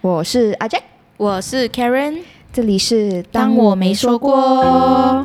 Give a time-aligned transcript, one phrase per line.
[0.00, 0.82] 我是阿 Jack，
[1.16, 2.20] 我是 Karen，
[2.52, 5.24] 这里是当我没说过。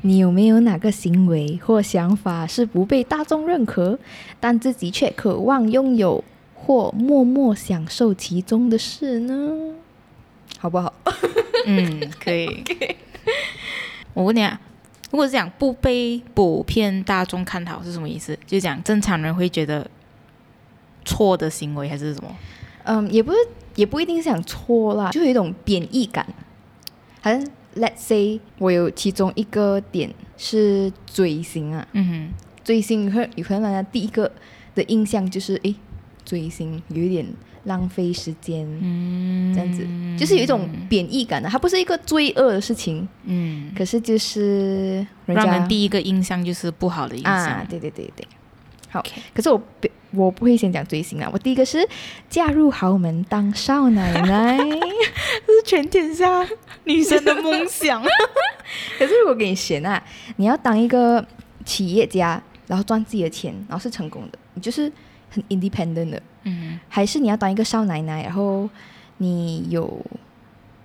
[0.00, 3.98] 你有没有哪个行为或想法是不被大众认可，
[4.40, 6.24] 但自己却渴望拥有
[6.54, 9.74] 或默默享受其中的事呢？
[10.58, 10.94] 好不好？
[11.66, 12.64] 嗯，可以。
[14.14, 14.58] 我问你啊，
[15.10, 18.38] 如果是讲不被普遍大众看好是什么意思？
[18.46, 19.88] 就讲正常人会觉得
[21.04, 22.36] 错的行为还是什么？
[22.84, 23.38] 嗯，也不是，
[23.76, 26.26] 也不一定是讲错啦，就有一种贬义感。
[27.20, 27.42] 好像
[27.76, 33.04] Let's say 我有其中一个点是追星啊，嗯哼，追星
[33.36, 34.30] 有可能大家第一个
[34.74, 35.74] 的印象就是诶，
[36.24, 37.26] 追星有一点。
[37.68, 39.86] 浪费时间，嗯，这样子。
[40.18, 48.26] 就是有一种贬义感的，它不是一个罪恶的事情，嗯，可是就是人家让人第一个印象就是不好的印象，啊，对对对对，
[48.90, 49.20] 好，Okay.
[49.32, 49.62] 可是我
[50.10, 51.86] 我不会先讲追星啊，我第一个是
[52.28, 54.56] 嫁入豪门当少奶奶，
[55.46, 56.44] 这是全天下
[56.84, 58.02] 女生的梦想，
[58.98, 60.02] 可是如果给你选啊，
[60.36, 61.24] 你要当一个
[61.64, 64.90] 企业家，然后赚自己的钱，然后是成功的，你就是
[65.30, 66.20] 很 independent 的。
[66.48, 68.68] 嗯，还是你要当一个少奶奶，然后
[69.18, 70.04] 你有，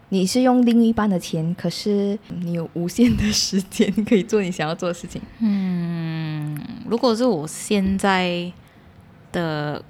[0.09, 5.21] 你是用另一半的钱，可是你有无限的时间可以做你想要做的事情。
[5.39, 8.51] 嗯，如果是我现在
[9.31, 9.83] 的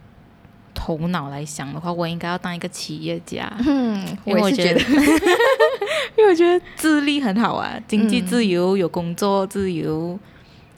[0.74, 3.52] 头脑来想的话，我应该要当一个企业家。
[3.66, 4.90] 嗯，因为我觉得，我
[6.18, 10.18] 因为我觉得自立很好啊，经济自由，嗯、有工作自由，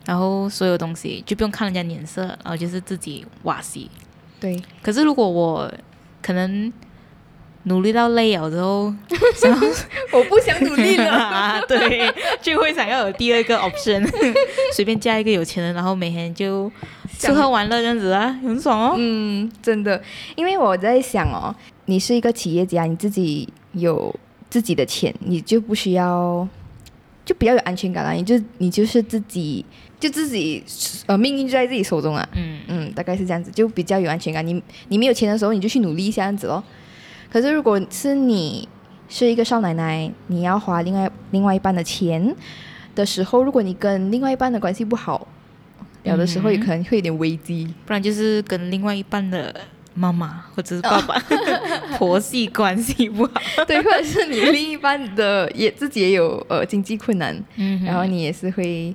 [0.05, 3.89] 然后所有东西就不用看人家脸色，然后就是自己哇西。
[4.45, 5.71] 对，可是如果我
[6.21, 6.71] 可能
[7.63, 8.93] 努力到累了之后，
[10.13, 14.07] 我不想努力了， 对，就会想要有第二个 option，
[14.71, 16.71] 随便嫁一个有钱人，然后每天就
[17.17, 18.95] 吃喝玩乐这样子啊，很爽哦。
[18.99, 19.99] 嗯，真的，
[20.35, 21.55] 因为我在想哦，
[21.85, 24.13] 你是一个企业家，你自己有
[24.47, 26.47] 自己的钱，你就不需要，
[27.25, 29.65] 就比较有安全感了，你就你就是自己。
[29.99, 30.63] 就自己
[31.05, 34.45] 呃命运就在自己手中啊，嗯嗯，大概是这样子，就比较有安全感。
[34.45, 36.63] 你你没有钱的时候，你就去努力一下这样子咯。
[37.31, 38.67] 可是如果是你
[39.07, 42.35] 是一个少奶奶，你要花另外另外一半的钱
[42.93, 45.27] 的时候，如果你跟另外一半的关系不好，
[46.03, 47.73] 有的时候也可能会有点危机。
[47.85, 49.55] 不然就是跟另外一半的
[49.93, 51.21] 妈妈或者是爸爸、哦、
[51.97, 58.93] 婆媳关系不好，对，或者是你另一半的也自己也有呃经济困难，嗯，然后你也是会。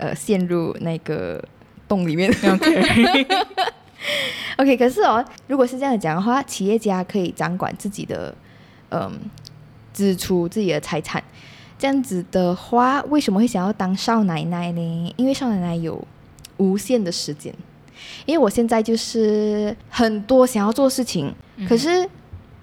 [0.00, 1.42] 呃，陷入那个
[1.86, 2.30] 洞里面。
[4.56, 8.34] OK，OK， 可是哦，如果是这样讲的话，企业家可以掌管自己的
[8.88, 9.12] 嗯、呃、
[9.92, 11.22] 支出、自己的财产。
[11.78, 15.14] 这样子的话，为什么会想要当少奶奶呢？
[15.16, 16.02] 因为少奶奶有
[16.56, 17.54] 无限的时间。
[18.24, 22.08] 因为我现在就是很多想要做事情，嗯、可是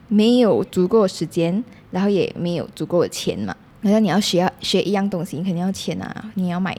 [0.07, 3.55] 没有足够的时间，然后也没有足够的钱嘛。
[3.83, 6.75] 好像你要学要学一样东西，你肯定要钱啊，你要买。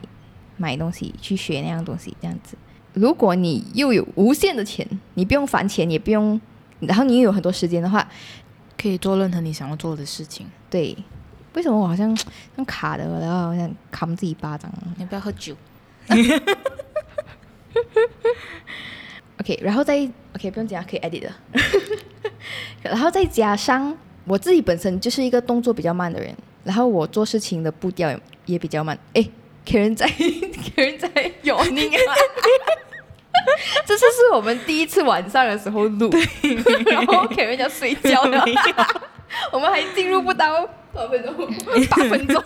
[0.59, 2.55] 买东西去学那样东西，这样子。
[2.93, 6.39] 如果你又有无限的钱，你不用还钱，也不用，
[6.81, 8.05] 然后你又有很多时间的话，
[8.77, 10.45] 可以做任何你想要做的事情。
[10.69, 10.97] 对，
[11.53, 12.15] 为什么我好像
[12.55, 14.69] 像卡的，然后好像扛自己巴掌？
[14.97, 15.55] 你要不要喝酒
[19.39, 19.95] ？OK，然后再
[20.35, 21.31] OK，不用讲，可以 edit 的。
[22.81, 23.95] 然后再加上
[24.25, 28.97] 我自己本身就是一个动作比较慢的人，然后我做事情的步调也比较慢。
[29.13, 29.31] 诶。
[29.65, 30.07] Karen 在，
[30.75, 31.99] Karen 在有你啊！
[33.85, 36.09] 这次是我们第一次晚上的时候录，
[36.85, 38.43] 然后 Karen 要睡觉了，
[39.51, 41.35] 我们还进入不到多少分钟，
[41.89, 42.43] 八分钟。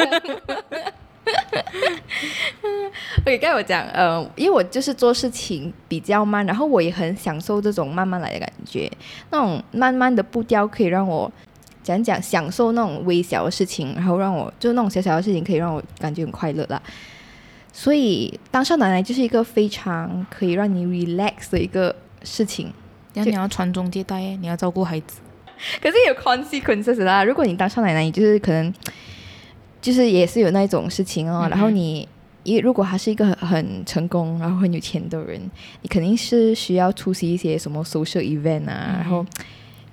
[3.21, 8.91] OK，刚才我讲，呃，因为我就是做事情比较慢，然后我也很享受这种慢慢来的感觉，
[9.31, 11.31] 那种慢慢的步调可以让我
[11.83, 16.81] 讲讲享受那种微小的事情，然后让我就那种小小的事情可以让我感觉很快乐啦。
[17.71, 22.71] 所以当少奶奶就是一个非常可以让你 relax 的一个事情。
[23.13, 25.19] 然后你要传宗接代，你要照顾孩子，
[25.79, 27.23] 可是有 consequences 啦。
[27.23, 28.73] 如果你当少奶奶，你就是可能
[29.79, 31.47] 就是也是有那种事情哦。
[31.47, 32.07] 然后你，
[32.41, 35.39] 一如果他是一个很，很成功，然后很有钱的人，
[35.83, 39.23] 你肯定是需要出席一些什么 social event 啊，然后。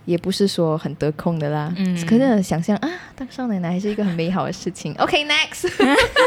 [0.05, 4.95] 也不是说很得空的啦，嗯，可是想象啊，当少奶奶还是一个很美好的事情。
[4.99, 5.71] OK，next，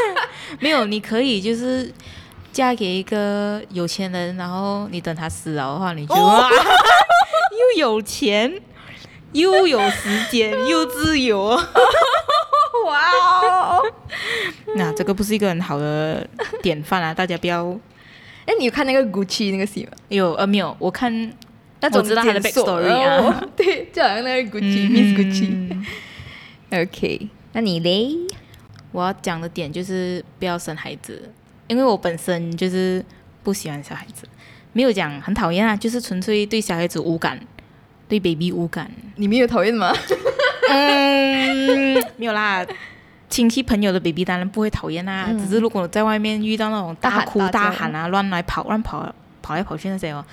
[0.60, 1.92] 没有，你可以就是
[2.52, 6.48] 嫁给一个有钱人，然后你等他死了的话，你就、哦、
[7.76, 8.60] 又有钱，
[9.32, 11.60] 又有时间，又自由。
[12.86, 13.82] 哇哦！
[14.76, 16.26] 那这个不是一个很好的
[16.60, 17.14] 典范啊！
[17.14, 17.66] 大家不要。
[18.44, 19.92] 哎，你有看那个 Gucci 那个戏吗？
[20.08, 20.76] 有呃没有？
[20.78, 21.32] 我看，
[21.88, 23.48] 那我知道他的 backstory 啊、哦。
[23.56, 25.84] 对，就好像那个 Gucci，Miss、嗯、
[26.70, 26.82] Gucci。
[26.82, 28.16] OK，那你嘞？
[28.92, 31.30] 我要讲的点就是不要生孩子，
[31.66, 33.04] 因为我本身就是
[33.42, 34.26] 不喜欢小孩子，
[34.72, 37.38] 没有讲很讨厌啊，就是纯粹对小孩子无感，
[38.08, 38.90] 对 baby 无感。
[39.16, 39.92] 你没有讨厌吗？
[40.70, 42.64] 嗯，没有啦。
[43.28, 50.24] 亲戚朋友的 baby 当然不会讨厌啦，嗯、只是如果在外面遇到那种大哭大喊啊、乱来跑、乱跑、跑来跑去那些哦，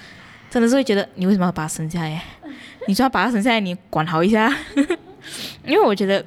[0.51, 2.23] 真的是会觉得你为什么要把他生下来？
[2.87, 4.55] 你说要把他生下来，你管好一下。
[5.65, 6.23] 因为我觉得，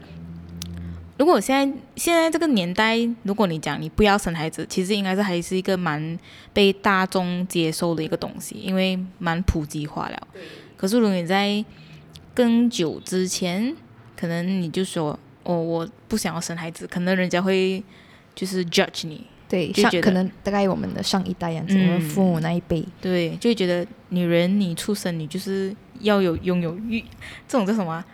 [1.19, 6.19] 如果我现在现在这个年代，如果你讲你不要生孩子，其实应该是还是一个蛮
[6.53, 10.27] 被大众接受的一个东西，因为蛮普及化了。
[10.77, 11.65] 可是如果你在
[12.35, 13.77] 更久之前，
[14.17, 15.17] 可能你就说。
[15.47, 17.85] 哦，我不想要生孩子，可能人家会
[18.35, 27.01] 就是 judge 你，对，就觉得可能大概我们的上一代样子，嗯、我们父母那一辈，对，就会觉得女人你出生你就是要有拥有欲，
[27.47, 28.05] 这种叫什么？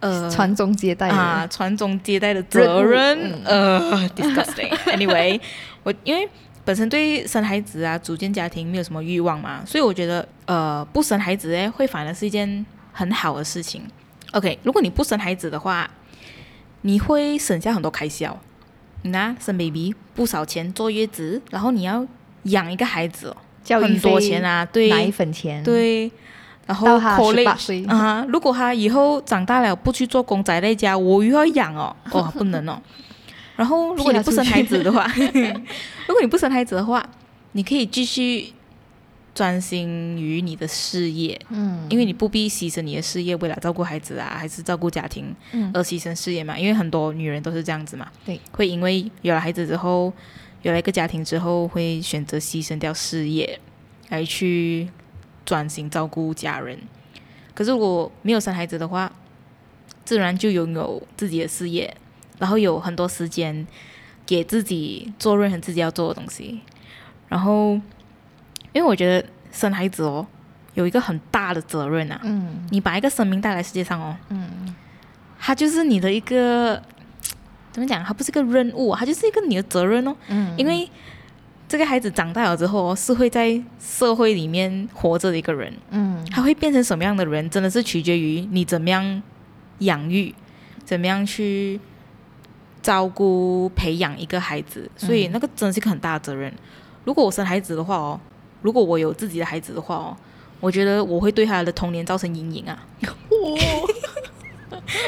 [0.00, 4.68] 呃，传宗接代啊，传宗接代的责任，嗯、呃，disgusting。
[4.86, 5.40] Anyway，
[5.82, 6.28] 我因为
[6.64, 13.82] 本身对生孩子啊，组建家庭没有什么欲望嘛，所以我觉得呃，不生孩子诶，会反而是一件很好的事情。
[14.32, 15.90] OK，如果你不生孩子的话。
[16.86, 18.38] 你会省下很多开销，
[19.04, 22.06] 那生 baby 不少钱，坐月子，然后你要
[22.44, 26.10] 养一个孩子，教育很多钱啊，对，奶粉钱，对，
[26.66, 32.80] 然后他十八岁啊，如果他以后长大了不去做工宅在家，我又要养哦， 哦不能哦。
[33.56, 35.06] 然后如果你不生孩子的话，
[36.08, 37.04] 如果你不生孩子的话，
[37.52, 38.52] 你可以继续。
[39.34, 46.56] 专心于你的事业，嗯，因为你不必牺牲你的事业，为了照顾孩子啊，还是照顾家庭，嗯，而牺牲事业嘛。
[46.56, 50.12] 因为很多女人都是这样子嘛，对，会因为有了孩子之后，
[50.62, 53.58] 有了一个家庭之后，会选择牺牲掉事业，
[54.08, 54.88] 来去
[55.44, 56.78] 专心照顾家人。
[57.54, 59.12] 可是如果没有生孩子的话，
[60.04, 61.92] 自然就拥有自己的事业，
[62.38, 63.66] 然后有很多时间
[64.24, 66.60] 给自己做任何自己要做的东西，
[67.28, 67.80] 然后。
[68.74, 70.26] 因为我觉得生孩子哦，
[70.74, 72.20] 有一个很大的责任啊。
[72.24, 72.66] 嗯。
[72.70, 74.14] 你把一个生命带来世界上哦。
[74.28, 74.74] 嗯。
[75.38, 76.82] 他就是你的一个，
[77.70, 78.02] 怎么讲？
[78.02, 80.16] 他不是个任务，他就是一个你的责任哦。
[80.26, 80.52] 嗯。
[80.58, 80.90] 因为
[81.68, 85.72] 这个孩子长大了之后哦，是会在社会里面活着的一个人。
[85.90, 86.26] 嗯。
[86.32, 89.22] 他会变成什么样的人，真的是取决于你怎么样
[89.78, 90.34] 养育，
[90.84, 91.78] 怎么样去
[92.82, 94.90] 照顾、培养一个孩子。
[94.96, 96.52] 所以那个真的是一个很大的责任。
[97.04, 98.18] 如果我生孩子的话哦。
[98.64, 100.16] 如果我有自己的孩子的话哦，
[100.58, 102.86] 我觉得我会对他的童年造成阴影啊。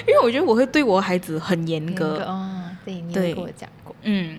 [0.06, 2.23] 因为我觉得我会对我孩子很严格。
[2.25, 3.97] 哦，对，你有跟我讲过。
[4.03, 4.38] 嗯，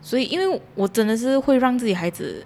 [0.00, 2.42] 所以因为我真的是会让自己孩子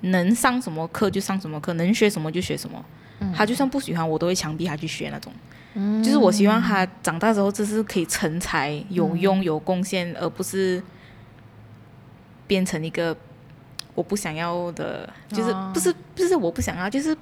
[0.00, 2.84] 能上什么课就上什么课，能学什么就学什么。
[3.20, 3.32] 嗯。
[3.32, 5.32] 他就算不喜欢，我都会强逼他去学那种。
[5.74, 6.02] 嗯。
[6.02, 10.82] 就是我希望他长大之后，这是可以成才、有用、有贡献，而不是
[12.48, 13.16] 变成一个。
[13.98, 17.16] 我不想要的，就是不是不是我不想要，就是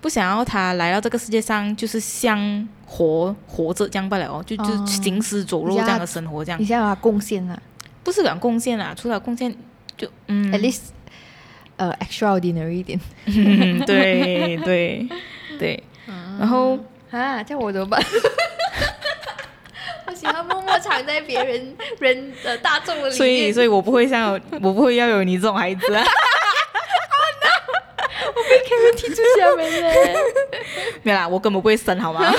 [0.00, 6.58] 不想要他来到这个世界上，就是像活活着这样罢了哦，就就行尸走肉这样的生活这样。
[6.58, 7.60] 你想要他贡献啊？
[8.02, 9.54] 不是讲贡献啊，除了贡献
[9.94, 10.80] 就嗯，at least
[11.76, 12.98] 呃、uh, extraordinary 一点。
[13.84, 15.06] 对对
[15.58, 15.82] 对，
[16.40, 16.78] 然后
[17.10, 18.02] 啊，这样我怎么办？
[20.22, 26.04] 我喜欢默默藏在别人人的大众的里面，所以，所以我不会像我不会要有你这种孩子啊！
[28.28, 29.92] 我被 Karen 踢出家门了。
[31.02, 32.32] 没有啦，我根本不会生，好吗？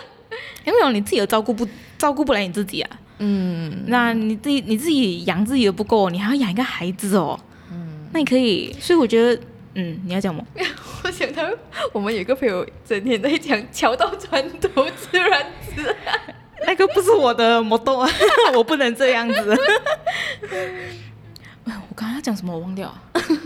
[0.64, 2.90] 因为你自己都照顾不照顾不来你自己啊。
[3.18, 7.38] 嗯，那你自己你自己养自己都不够，你还要养一个孩子哦。
[7.70, 9.38] 嗯，那你可以，所以我觉得，
[9.74, 10.42] 嗯，你要讲吗？
[11.04, 11.42] 我想到
[11.92, 15.44] 我们有一个朋友整天在讲“桥到船头自然
[15.76, 15.94] 直”。
[16.66, 18.10] 那个不是我的摩托啊，
[18.54, 19.34] 我不能这样子。
[21.64, 22.52] 我刚刚要讲什么？
[22.52, 22.94] 我忘掉。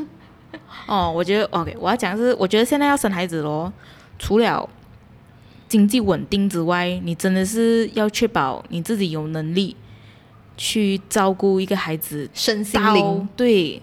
[0.86, 3.72] 哦，我觉得 OK，我要讲的是，我觉得现在要生孩子咯，
[4.18, 4.68] 除了
[5.68, 9.74] 经济稳定之外，你真的是要确保你自己有能力
[10.56, 13.80] 去照顾一个孩子身心灵，对，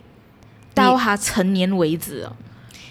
[0.73, 2.35] 到他成年为止哦。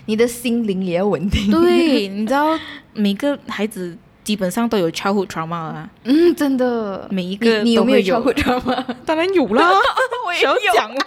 [0.06, 1.50] 你的心灵也要稳定。
[1.50, 2.58] 对，你知道
[2.92, 3.96] 每个孩子。
[4.22, 8.84] 基本上都有 childhood trauma 啊，嗯，真的，每一个你有没有 childhood trauma？
[9.06, 9.70] 当然有啦，
[10.26, 10.54] 我也有。
[10.74, 10.90] 讲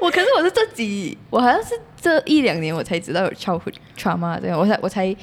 [0.00, 5.14] 我可是我是这几，我好像是这一两年我才知道有 childhood trauma 这样，我才我才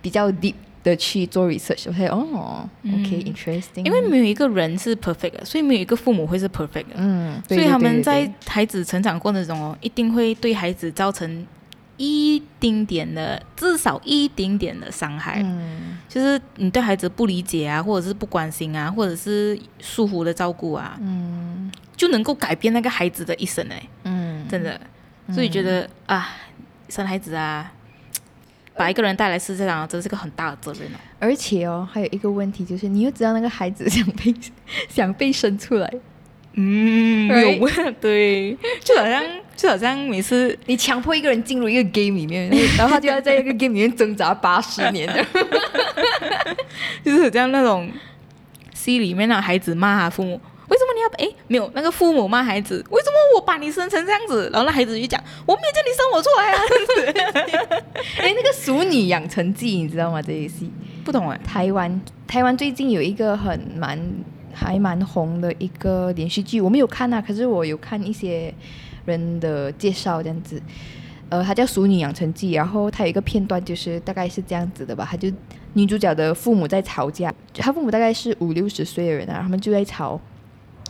[0.00, 11.46] 比较 deep 的去做 research，我才哦、嗯、，OK，interesting，、因为没有一个人是 perfect 的，所以没有一个父母会是 perfect 的，嗯，所以他们在孩子成长过程中哦，一定会对孩子造成
[11.96, 24.80] 一丁点的，至少一丁点的伤害，嗯，就是你对孩子不理解啊，或者是不关心啊，或者是疏忽的照顾啊，嗯，就能够改变那个孩子的一生哎，嗯，真的，
[25.32, 26.28] 所以觉得、嗯、啊，
[26.88, 27.72] 生孩子啊。
[28.76, 30.98] 把一个人带来世界上，真是个很大的责任哦。
[31.20, 34.34] 而且哦，还有一个问题就是，你又知道那个孩子 想被
[34.88, 35.88] 想被生出来，
[36.54, 39.22] 嗯，没有问，对，就好像
[39.56, 45.08] 就好像每次你强迫一个人进入一个 game 里面， 然后他就要在一个 game 里面挣扎八十年，
[47.04, 47.90] 就是这样那种
[48.72, 50.40] 戏里面那孩子骂他父母。
[50.66, 52.82] 为什么你要哎没有那个父母骂孩子？
[52.90, 54.48] 为什么我把你生成这样子？
[54.50, 57.84] 然后那孩子就讲我没有叫你生我出来啊！
[58.18, 60.22] 哎，那个《熟女养成记》你知道吗？
[60.22, 60.70] 这一戏
[61.04, 61.38] 不懂哎。
[61.46, 64.00] 台湾台湾最近有一个很蛮
[64.54, 68.54] 还蛮红的一个连续剧，我没有看啊，可是我有看一些
[69.04, 70.62] 人的介绍这样子。
[71.30, 75.32] 呃，它叫《熟女养成记》，然后它有一个片段就是大概是这样子的吧，他就
[75.72, 80.20] 女主角的父母在吵架，她父母大概是 五六十岁的人啊，他们就在吵。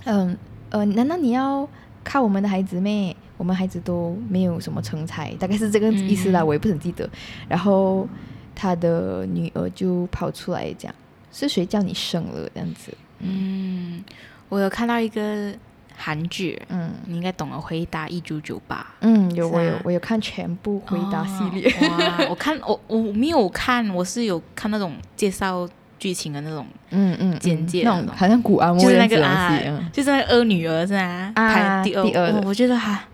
[0.04, 0.36] 嗯
[0.70, 1.66] 呃，难道你要
[2.02, 3.16] 靠我们的孩子咩？
[3.36, 7.08] 我们孩子都没有什么成才，大概是这个意思啦，嗯、我也不很记得。
[7.48, 8.06] 然后
[8.54, 10.92] 她的女儿就跑出来讲
[11.32, 12.92] ：“是谁叫你生了？”这样子。
[13.24, 14.04] 嗯，
[14.48, 15.52] 我有看到一个
[15.96, 18.76] 韩剧，嗯，你应该懂了，《回答一九九八》。
[19.00, 21.68] 嗯，有我有我有看全部回答系列。
[21.80, 25.68] 哦、哇，我看我我没有看，我是有看那种介绍。
[25.96, 29.58] 剧情的那种， 嗯嗯，简介那种好像古安，就是那个啊，
[29.90, 31.32] 就是那个二女儿是吧？
[31.34, 33.04] 啊，第二，第二，我觉得哈，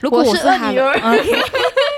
[0.00, 0.94] 如果我是二女儿，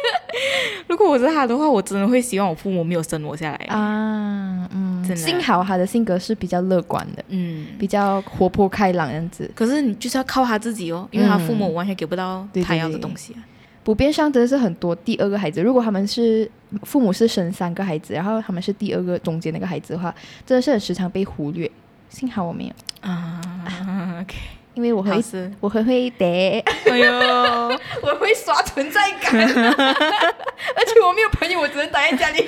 [0.88, 4.89] 如果我是他的话，我真的会希望我父母没有生我下来啊，嗯。
[5.16, 9.50] 幸好他的性格是比较乐观的，嗯，比较活泼开朗样子。
[9.54, 13.34] 可是你就是要靠他自己哦，因为他父母完全给不到他要的东西。
[13.82, 16.48] 普遍上真的是很多第二个孩子，如果他们是
[16.82, 20.14] 父母是生三个孩子，然后他们是第二个中间那个孩子的话，
[20.46, 21.68] 真的是很时常被忽略。
[22.10, 24.36] 幸好我没有啊，啊，OK，
[24.74, 25.10] 因为我会
[25.60, 26.58] 我很会得，
[26.90, 27.10] 哎呦，
[28.02, 32.46] 我会刷存在感， 而且我没有朋友，我只能待在家里。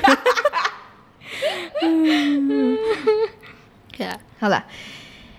[1.83, 2.79] 嗯，
[3.97, 4.65] 对啊，好了。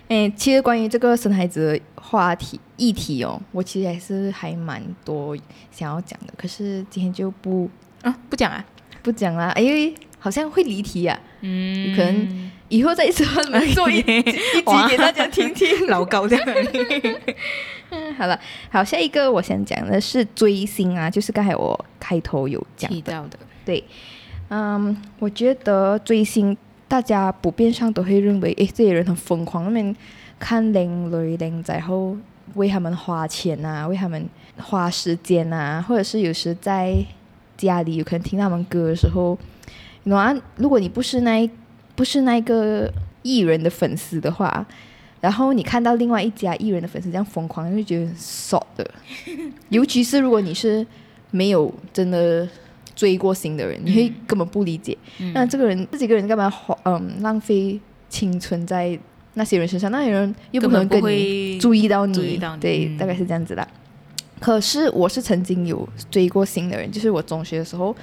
[0.06, 5.34] 哎，其实关于这个生孩子的话题议题哦，我其实还是还蛮多
[5.70, 7.68] 想要讲的，可是今天就不
[8.02, 8.62] 啊不讲啊
[9.02, 13.26] 不讲啦，因为好像会离题啊，嗯，可能以后再做
[13.74, 16.46] 做一 一集给大家听听老高这样。
[17.90, 18.38] 嗯， 好了，
[18.70, 23.82] 好，下一个我想讲的是追星啊，就是刚才我开头有讲提到的，对，
[24.56, 26.56] 嗯，我觉得追星。
[26.86, 29.96] 大家普遍上都会认为，诶，这些人很疯狂，他们
[30.38, 32.16] 看靓女靓仔后
[32.54, 36.94] 为他们花钱啊，为他们花时间啊，或者是有时在
[37.56, 39.36] 家里有可能听他们歌的时候，
[40.04, 41.50] 那如果你不是那
[41.96, 42.88] 不是那个
[43.22, 44.64] 艺人的粉丝的话，
[45.20, 48.88] 然后你看到另外一家艺人的粉丝这样疯狂，就会觉得爽的，
[49.70, 50.86] 尤其是如果你是
[51.32, 52.46] 没有真的。
[52.94, 54.96] 追过星的人，你会根本不理解。
[55.18, 58.98] 嗯、那这个人，这几个人干嘛花嗯浪费青春在
[59.34, 59.90] 那些人身上？
[59.90, 63.66] 那些人又不可能跟你注意到你，对，嗯、大概是这样子的。
[64.40, 67.94] 可是我是曾经有追过星的人，就是我中学的时候，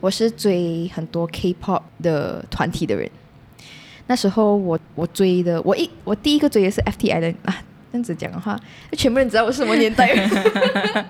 [0.00, 3.10] 我是追很多 K-pop 的团体的人。
[4.06, 7.62] 那时候我我追的，我一我第一个追的是 FT-island 啊。
[7.90, 8.58] 这样子讲的话，
[8.92, 10.10] 全部人知道我是什么年代。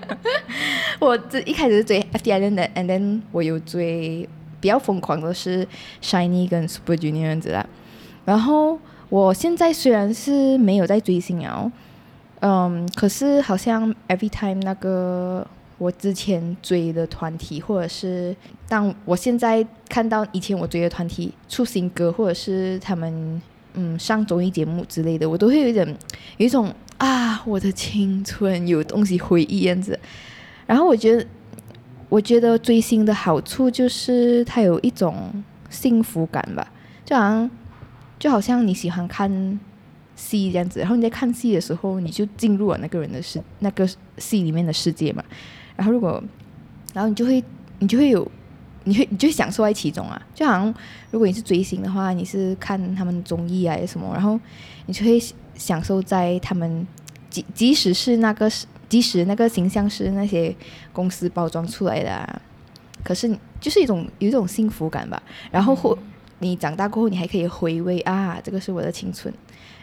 [0.99, 4.27] 我这一开始是追 FT-island 的，and then 我有追
[4.61, 5.67] 比较疯狂的是
[6.01, 7.65] SHINee 跟 Super Junior 这样子啦。
[8.23, 11.71] 然后我现在虽然是没有在追星啊，
[12.39, 15.45] 嗯，可是好像 every time 那个
[15.77, 18.35] 我之前追的团体，或者是
[18.67, 23.41] 当我现在看到以前我追的团体出新歌，或者是他们。
[23.73, 25.87] 嗯，上综艺节目之类的，我都会有一点，
[26.37, 29.99] 有一种啊，我的青春有东西回忆这样子。
[30.65, 31.25] 然后我觉得，
[32.09, 36.71] 我觉得追星的好处就是它有一种幸福感吧，
[37.05, 37.51] 就好像
[38.17, 39.59] 就好像你喜欢看
[40.15, 45.23] 戏这样子，然后你在看戏的时候，你就进入了那个人的世那个戏里面的世界嘛。
[45.75, 46.21] 然后如果，
[46.93, 47.43] 然后你就会
[47.79, 48.29] 你就会有。
[48.89, 50.73] 你会你就享受在其中啊，就好像
[51.11, 54.39] 如果你是追星的话，你是看他们综艺啊什么，然后
[54.87, 55.21] 你就会
[55.53, 56.85] 享受在他们
[57.29, 58.49] 即即使是那个
[58.89, 60.55] 即使那个形象是那些
[60.91, 62.41] 公司包装出来的啊，
[63.03, 63.29] 可是
[63.61, 65.21] 就是一种有一种幸福感吧。
[65.51, 65.95] 然后或
[66.39, 69.31] 你长大过后，你还可以回味啊，这个是我的青春。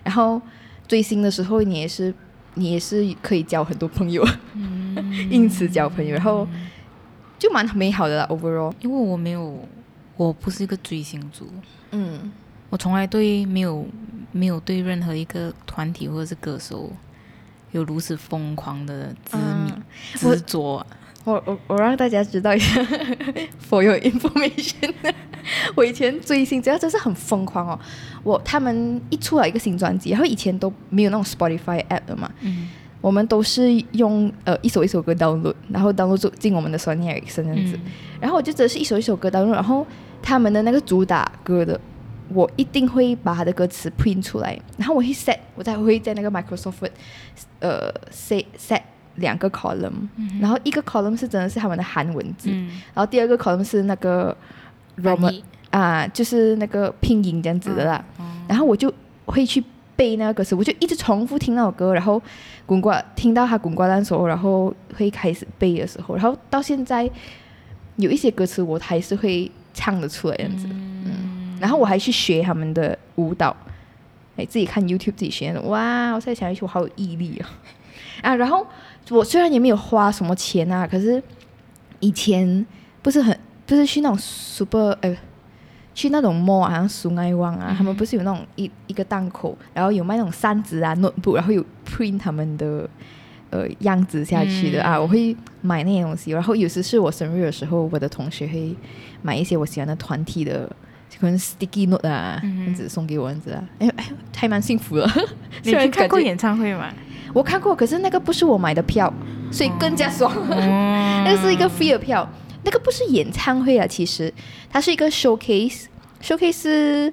[0.03, 0.43] 然后
[0.89, 2.13] 追星的时候，你也是
[2.55, 4.97] 你也是可以交很多朋友，嗯、
[5.31, 6.49] 因此交朋友，然后
[7.38, 8.26] 就蛮美好的啦。
[8.31, 9.66] Overall，因为我没有，
[10.16, 11.49] 我不是一个追星族，
[11.90, 12.33] 嗯，
[12.71, 13.87] 我从来对没有
[14.33, 16.90] 没有对任何一个团体或者是歌手
[17.73, 19.83] 有如此疯狂的执迷、嗯、
[20.14, 20.87] 执着。
[21.25, 22.81] 我我我让大家知道一下，
[23.69, 24.95] for your information。
[25.75, 27.78] 我以前追星，只要真是很疯狂哦。
[28.23, 37.76] 我他们一出来一个新专辑，然后以前都没有那种 Spotify app 的嘛，嗯、我们都是用呃一首一首歌 download，然后 download 进我们的 Sony Ericsson 这样子。
[37.76, 39.87] 嗯、然后我就只是一首一首歌 download，然后
[40.23, 41.81] 他们的那个主打歌的，
[42.29, 46.91] 我一定会把他的歌词 print 出来，然后我会 set，我再会在那个 Microsoft
[47.61, 48.81] 呃 set set。
[49.17, 54.37] 两个 column，、嗯、然后一个 column 是真的是他们的韩文字，嗯、然后第二个 column 是那个
[54.99, 58.05] Roman 啊，就是那个拼音这样子的啦。
[58.47, 58.93] 然后我就
[59.25, 59.65] 会去
[59.97, 62.23] 背那个歌词，我就一直重复听那首歌，然后
[62.67, 67.11] 滚瓜听到他滚瓜烂熟，然后会开始背的时候，然后到现在
[67.97, 70.67] 有一些歌词我还是会唱得出来这样子。
[70.71, 73.57] 嗯，嗯，然后我还去学他们的舞蹈，
[74.37, 75.61] 哎，自己看 YouTube 自己学的。
[75.62, 77.49] 哇，我现在想一起，我好有毅力啊！
[78.23, 78.67] 啊，然后。
[79.09, 81.23] 我虽然也没有花什么钱啊，可是
[82.00, 82.67] 以前
[83.03, 85.17] 不是很不是去那种 super 哎，
[85.97, 92.87] 去那种 mall 好像苏爱旺啊，嗯、他们不是有那种一一个档口，然后有卖那种扇子啊 notebook，然后有 print 他们的
[93.49, 96.33] 呃样子下去的、嗯、啊，我会买那些东西。
[96.33, 98.76] 然后有时是我生日的时候，我的同学会
[99.23, 100.69] 买一些我喜欢的团体的，
[101.19, 104.05] 可能 sticky note 啊，这样子送给我这样子啊，哎哎，
[104.37, 105.11] 还蛮幸福的。
[105.65, 106.93] 你去看过演唱会吗？
[107.33, 109.11] 我看过，可是那个不是我买的票，
[109.50, 110.31] 所以更加爽。
[110.50, 112.29] 嗯、 那个是一个 free 的票，
[112.67, 114.31] 那个不是演唱会啊，其实
[114.69, 117.13] 它是一个 showcase，showcase 是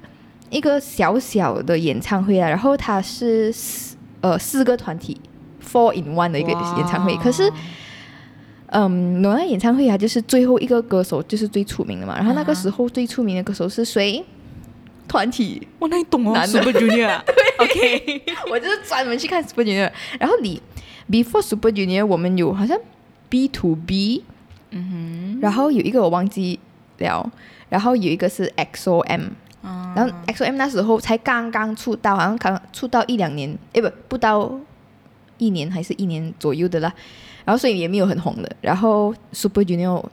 [0.50, 2.50] 一个小小的演唱会啊。
[2.50, 5.16] 然后它是四呃四个团体
[5.64, 7.16] four in one 的一个演唱会。
[7.18, 7.50] 可是，
[8.68, 12.16] 嗯，那演唱会啊，就是最后一个歌手就是最出名的嘛。
[12.18, 14.26] 然后那个时候最出名的歌手是谁？
[15.08, 19.92] 团体，我那你懂哦，Super Junior，OK， 我就是专门去看 Super Junior。
[20.18, 20.60] 然后你
[21.12, 22.76] Before Super Junior，我们有好像
[23.30, 24.24] B to B，
[24.74, 26.60] 嗯哼，然后有一个我忘记
[26.98, 27.32] 了，
[27.70, 29.22] 然后有一个是 XOM，、
[29.64, 34.52] 嗯、然后 XOM 那时候才刚刚出道，好像刚出道一两年，诶不不到
[35.38, 36.94] 一年还是一年左右的啦，
[37.46, 38.56] 然后所以也没有很红的。
[38.62, 40.04] 然后 Super Junior。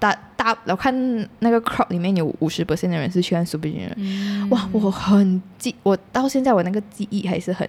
[0.00, 0.94] 大大，我看
[1.40, 7.68] 那个 crowd 里面有五十 percent 的人是喜欢 Super Junior，嗯、哇，我很记，我到现在我那个记忆还是很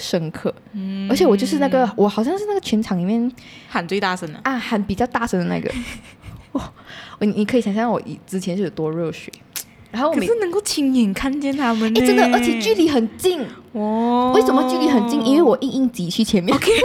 [0.00, 3.30] 深刻，嗯、而且我就是那个，我好像是那个全场里面
[3.68, 5.68] 喊最大声的啊，喊比较大声的那个，
[6.52, 6.72] 哇，
[7.18, 9.32] 我你可以想象我之前是有多热血，
[9.90, 15.20] 然后我可是能够亲眼看见他们，哎，真的，而且距离很近，哦，为什么距离很近？
[15.26, 16.56] 因为我硬硬挤去前面。
[16.56, 16.70] Okay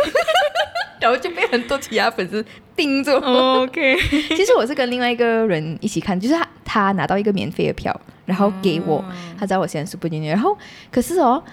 [0.99, 2.43] 然后就被很多其他粉丝
[2.77, 3.13] 盯着。
[3.19, 3.97] Oh, OK，
[4.37, 7.93] 其实我是跟另外一个人一起看，就是他他拿到一个免费的票，
[8.25, 9.05] 然后给我，oh.
[9.37, 10.29] 他知道我现在是不进去。
[10.29, 10.57] 然后
[10.89, 11.43] 可是哦，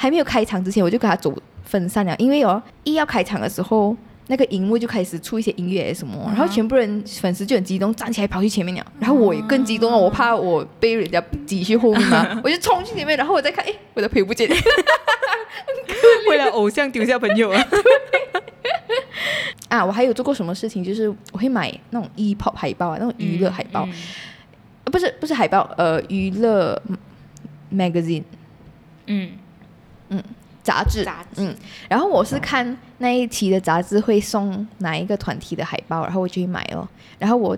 [0.00, 1.30] 还没有开场之前，我就跟他走
[1.62, 3.94] 分散了，因为哦，一要开场的时候，
[4.28, 8.92] 那个荧幕就开始出一些音乐什么，然后全部人粉丝就很激动，站起来跑去前面了。
[8.98, 14.56] 然后我也更激动了，我怕我被人家挤去后面嘛， 我就冲去前面，然后我再看，哎，我的朋友不见了，
[16.30, 17.62] 为了偶像丢下朋友啊。
[19.68, 20.82] 啊，我还有做过什么事情？
[20.82, 23.92] 就是我会买那种 E-pop 海报啊，那种娱乐海报，嗯
[24.84, 26.80] 嗯、不是不是海报，呃，娱乐
[27.70, 28.22] magazine，
[29.06, 29.32] 嗯
[30.10, 30.22] 嗯，
[30.62, 31.56] 杂志，杂志嗯。
[31.88, 36.86] 然后我是看那一期的杂志会送哪一个团体的海报，然后我就去买哦。
[37.18, 37.56] 然后我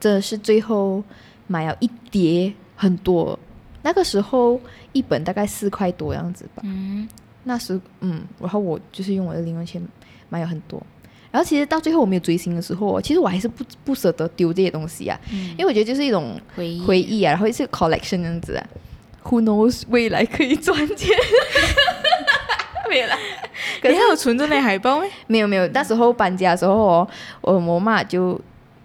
[0.00, 1.02] 这是最后
[1.46, 3.38] 买了一叠，很多，
[3.82, 4.60] 那个时候
[4.92, 6.62] 一本大概四块多样子吧。
[6.64, 7.08] 嗯，
[7.44, 9.80] 那时嗯，然后我就是用我的零用钱。
[10.30, 10.78] 买了很多，
[11.30, 18.66] 然后其实到最后我没有追星的时候，其实我还是不不舍得丢这些东西啊，嗯、因为我觉得就是一种回忆回忆啊，然后是 collection 这样子啊
[19.22, 21.16] ，Who knows 未来可以赚钱，
[22.88, 23.16] 没有啦，
[23.82, 25.08] 可是还有存着那海报没？
[25.26, 27.08] 没有没有，那时候搬家的时候哦，
[27.42, 28.40] 我我妈就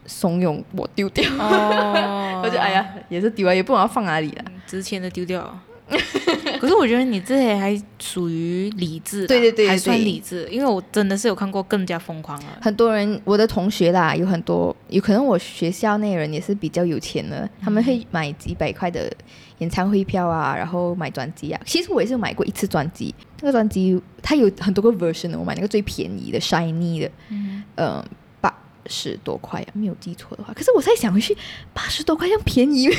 [0.06, 5.58] 怂恿我丢掉，哦、 我就哎呀也是丢啊，也不知道放哪里了，值钱的丢掉。
[6.60, 10.48] 可是我觉得你这些还属于理智，对对对，还算理智。
[10.52, 12.46] 因为我真的是有看过更加疯狂的。
[12.62, 19.12] 很多人，我的同学啦，有很多，有可能我学校那人也是比较有钱的，他们会买几百块的
[19.60, 21.62] 演唱会票啊，然后买专辑啊。
[21.66, 28.06] 其实我也是买过一次专辑，那个专辑它有很多个 version 的，我买那个最便宜的 shiny 的，嗯，呃，
[28.40, 28.54] 八
[28.88, 30.54] 十多块啊，没有记错的话。
[30.54, 31.36] 可是我再想回去，
[31.74, 32.90] 八十多块像便宜。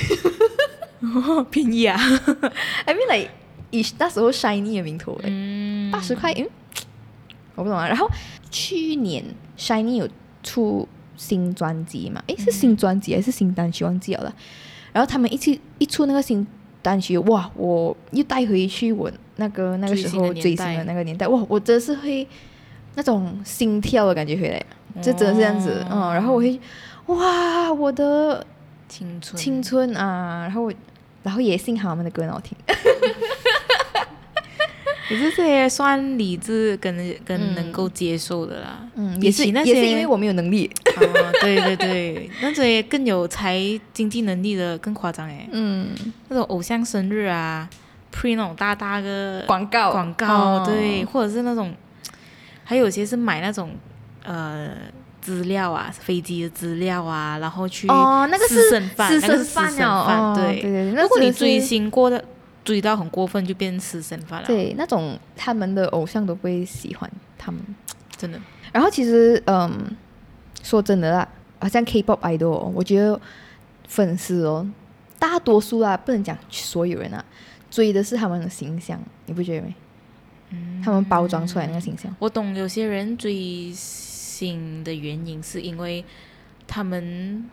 [1.51, 1.99] 便宜啊！
[2.87, 3.31] I mean like
[3.71, 6.47] 以那时候 Shiny 的名头，嗯，八十块，嗯，
[7.57, 7.87] 我不懂啊。
[7.89, 8.09] 然后
[8.51, 9.25] 去年
[9.59, 10.09] Shiny 有
[10.43, 12.23] 出新专辑嘛？
[12.29, 13.85] 诶，是新专辑还是新单曲？
[13.85, 14.35] 忘记了。
[14.93, 16.47] 然后他们一起一出那个新
[16.83, 17.51] 单曲，哇！
[17.57, 21.45] 我又带回去我那个那个时候追星的那个年代，哇！
[21.49, 22.27] 我真的是会
[22.95, 24.65] 那种心跳的感觉回来，
[25.03, 26.15] 就真的是这样子，嗯。
[26.15, 26.61] 然后我会，
[27.07, 27.73] 哇！
[27.73, 28.47] 我的
[28.89, 30.43] 青春青春啊！
[30.43, 30.73] 然后我，
[31.25, 32.57] 然后也幸好他们的歌很好听。
[35.11, 43.61] 也是这些算理智跟跟能够接受的啦，嗯，也是也是因为我没有能力，哦，对对对，那些更有才
[43.93, 45.91] 经济能力的更夸张哎，嗯，
[46.29, 47.69] 那种偶像生日啊
[48.15, 49.93] ，print 那种大大的广告。
[49.93, 51.75] 广告，对，或者是那种，
[52.65, 53.73] 还有些是买那种
[54.23, 54.71] 呃
[55.25, 62.23] 资料啊，飞机的资料啊，然后去哦，那个是私生饭，那个是私生饭，对对对，如果你追星过的。
[62.65, 64.47] 追到很过分就变成私生饭了。
[64.47, 67.61] 对，那种他们的偶像都不会喜欢他们，
[68.17, 68.41] 真的。
[68.73, 69.95] 然后其实，嗯，
[70.63, 71.29] 说真的啦，
[71.61, 73.21] 好像 K-pop idol，我觉得
[73.87, 74.67] 粉丝哦，
[75.19, 77.23] 大多数啊，不能讲所有人啊，
[77.71, 79.75] 追的是他们的形象，你不觉得吗？
[80.49, 82.17] 嗯，他们包装出来那个形象。
[82.19, 83.71] 我懂有些人追
[84.35, 86.05] 星的原因是因为
[86.67, 87.49] 他们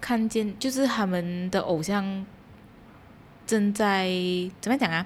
[0.00, 2.26] 看见，就是他们的偶像。
[3.46, 4.08] 正在
[4.58, 5.04] 怎么讲啊？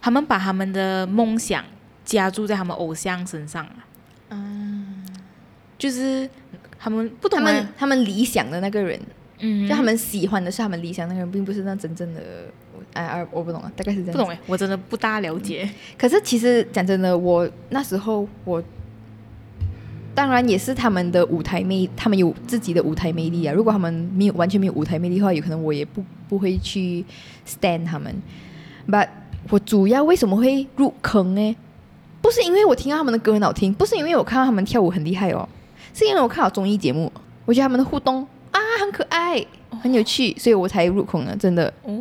[0.00, 1.64] 他们把他们的梦想
[2.04, 3.84] 加注在他们偶像身上啊。
[4.30, 5.04] 嗯，
[5.76, 6.30] 就是
[6.78, 9.00] 他们不懂他们他们理想的那个人，
[9.40, 12.20] 嗯，就他们喜欢的是他们理想的那个人，并不是那真正的。
[12.92, 14.12] 哎哎，我不懂啊，大概是这样。
[14.12, 15.64] 不懂哎，我真的不大了解。
[15.64, 18.62] 嗯，可是其实讲真的，我那时候我。
[20.16, 23.52] 当然也是他们的舞台魅，他们有自己的舞台魅力啊。
[23.52, 27.04] 如果他们没有完全没有舞台魅力的话，有可能我也不不会去
[27.46, 28.16] stand 他们。
[28.88, 29.08] But
[29.50, 31.56] 我主要为什么会入坑呢？
[32.22, 35.46] 不是因为我听到他们的歌很好听，不是因为我看到他们跳舞很厉害哦，
[35.92, 37.12] 是因为我看到综艺节目，
[37.44, 39.44] 我觉得他们的互动啊很可爱，
[39.82, 41.36] 很有趣，所以我才入坑的。
[41.36, 41.92] 真的哦，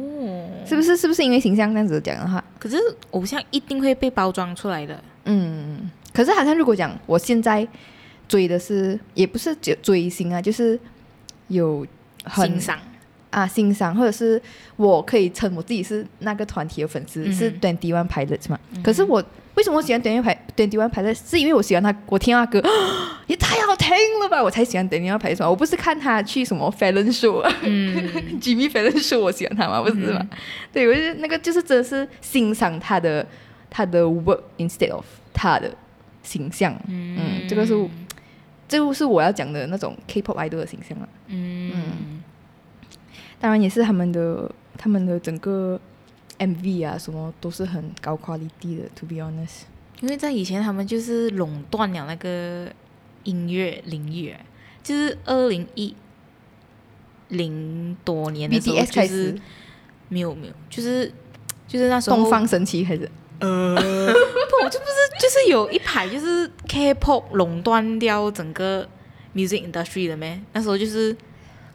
[0.66, 0.96] 是不是？
[0.96, 2.42] 是不是因为形象这样子讲的话？
[2.58, 2.78] 可是
[3.12, 4.98] 偶像一定会被包装出来的。
[5.26, 7.68] 嗯，可是好像如果讲我现在。
[8.28, 10.80] 追的是也不是追追星啊，就是
[11.48, 11.86] 有
[12.24, 12.80] 很欣赏
[13.30, 14.42] 啊，欣赏，或者是
[14.78, 18.60] 我可以称我自己是那个团体的粉丝，嗯、是 Twenty One Pilots 嘛。
[18.74, 19.24] 嗯、可是我
[19.56, 21.30] 为什么我喜欢 Twenty One Twenty One Pilots？
[21.30, 22.64] 是因为我喜欢他，我听他歌
[23.28, 23.90] 也太好听
[24.22, 25.50] 了吧，我才喜欢 Twenty One Pilots。
[25.50, 27.96] 我不是看他去什么 Fallon Show，嗯，
[28.42, 30.20] Jimmy Fallon Show，我喜欢他嘛，不是嘛？
[30.22, 30.30] 嗯、
[30.72, 33.28] 对，我就那个就是真的是欣赏他的
[33.70, 35.70] 他的 work instead of 他的
[36.24, 37.76] 形象，嗯，嗯，这个是。
[38.68, 41.10] 这就是我要讲的那种 K-pop idol 的形象了。
[41.28, 42.24] 嗯，嗯，
[43.40, 45.80] 当然也是他们的他们的整个
[46.40, 48.90] MV 啊，什么都是很高 quality 的。
[48.96, 49.64] To be honest，
[50.02, 52.72] 因为在以前他们就是垄断了那个
[53.24, 54.36] 音乐领域，
[54.82, 55.96] 就是二零一
[57.30, 59.40] 零多年的时候，就是
[60.10, 61.12] 没有没有，就是
[61.68, 63.10] 就是那时候东方神起还是。
[63.40, 68.88] 呃， 不，我就不是，就是有一排就是 K-pop 垄断掉整个
[69.36, 70.40] music industry 的咩？
[70.54, 71.16] 那时候就是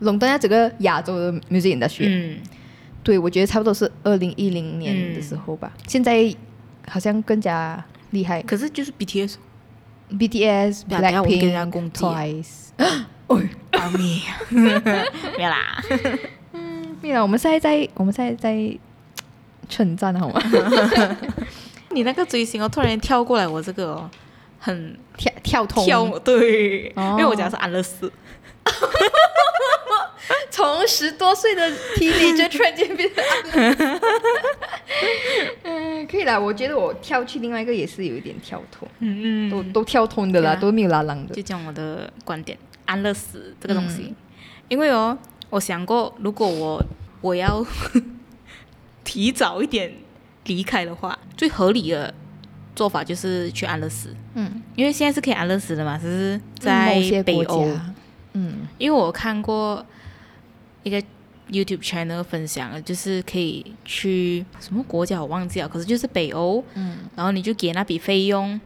[0.01, 2.07] 垄断掉整个亚洲的 music industry。
[2.09, 2.39] 嗯，
[3.03, 5.71] 对，我觉得差不多是二零一零年的时候吧。
[5.77, 6.35] 嗯、现在
[6.89, 8.41] 好像更加厉害。
[8.43, 12.69] 可是就是 BTS，BTS Blackpink Twice，
[13.27, 13.41] 哦，
[13.73, 15.83] Army， 没有啦。
[16.53, 18.79] 嗯，没有，我们现在在，我们现在在。
[19.71, 20.43] 称赞好吗？
[21.93, 24.11] 你那个追星哦，突然跳过来，我这个哦，
[24.59, 25.85] 很跳跳通。
[25.85, 28.13] 跳对，哦、因为我讲的是安乐死，
[30.51, 34.01] 从十多岁的 teenager 突然间变成安乐死，
[35.65, 41.35] 嗯，可以啦，我觉得我跳去另外一个也是有一点跳脱，嗯嗯，都都跳通的啦，啊、都没有拉郎的。
[41.35, 42.57] 就讲我的观点，
[42.87, 44.17] 安乐死这个东西，嗯、
[44.69, 45.19] 因为哦，
[45.51, 46.85] 我想过，如果我
[47.21, 47.67] 我要。
[49.11, 49.93] 提早一点
[50.45, 52.15] 离开的话，最合理的
[52.77, 54.15] 做法就是去安乐死。
[54.35, 56.95] 嗯，因为现在是可以安乐死的嘛，只是在
[57.25, 57.69] 北欧。
[58.35, 59.85] 嗯，因为我看过
[60.85, 61.03] 一个
[61.51, 66.65] YouTube channel 分享，就是可以去什么国家我忘记了，可是就是北欧。
[66.75, 68.61] 嗯，然后你就给那笔费用，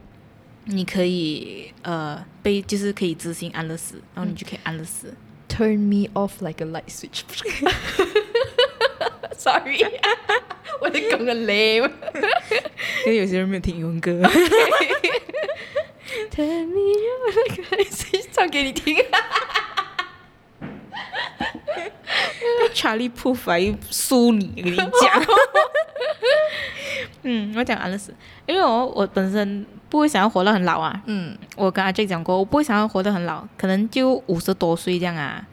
[0.65, 5.11] 你可以呃被就是可以执行安乐死，然后你就可以安乐死。
[5.49, 7.23] Turn me off like a light switch。
[9.37, 9.85] Sorry，
[10.81, 11.83] 我的梗很雷，因
[13.07, 14.11] 为有些人没有听英文歌。
[16.31, 18.97] Turn me off like a light switch，唱给你听。
[22.73, 25.25] Charlie Puth 来输你，我跟你讲。
[27.23, 28.13] 嗯，我讲安乐死，
[28.45, 31.01] 因为我我本身不会想要活得很老啊。
[31.05, 35.45] 嗯，我跟阿 Jack 讲过，我不会想要活得很老，可能就五十多岁这样啊，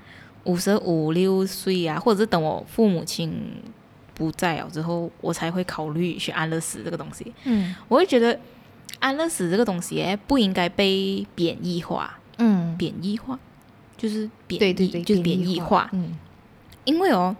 [0.44, 3.62] 五十五六岁啊，或者是等我父母亲
[4.22, 7.32] 不在了之后，我才会考虑去安乐死这个东西。
[7.42, 8.38] 嗯，我会觉得
[9.00, 12.18] 安乐死这个东西不应该被贬义化。
[12.38, 13.36] 嗯，贬义化
[13.96, 15.88] 就是贬义，对对对，就是贬义化。
[15.92, 16.16] 嗯，
[16.84, 17.34] 因为哦。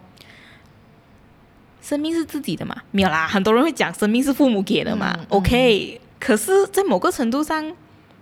[1.81, 2.73] 生命是自己的嘛？
[2.91, 5.13] 没有啦，很多人会讲生命是父母给的嘛。
[5.19, 7.75] 嗯、OK，、嗯、可是，在某个程度上，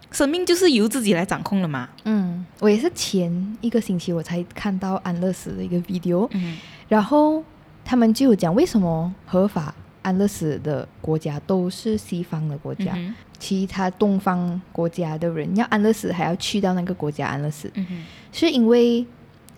[0.09, 1.87] 生命就是由自己来掌控的嘛。
[2.05, 6.57] 嗯，我也是前一个星期我才看到安乐死的一个 video，、嗯、
[6.89, 7.43] 然后
[7.83, 19.05] 他们就有讲为什么合法安乐死的国家都是西方的国家，嗯、其他东方国家的人要安乐死还要去到那个国家安乐死，嗯、是因为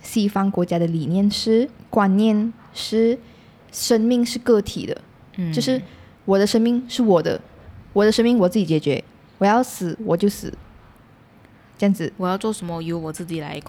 [0.01, 3.17] 西方国家的理念是观念是。
[3.75, 4.95] 生命是个体的，
[5.35, 5.81] 嗯，就是
[6.25, 7.41] 我的生命是我的，
[7.91, 9.03] 我的生命我自己解决，
[9.39, 10.53] 我要死我就死，
[11.75, 12.13] 这样子。
[12.17, 13.59] 我要做什么由我自己来。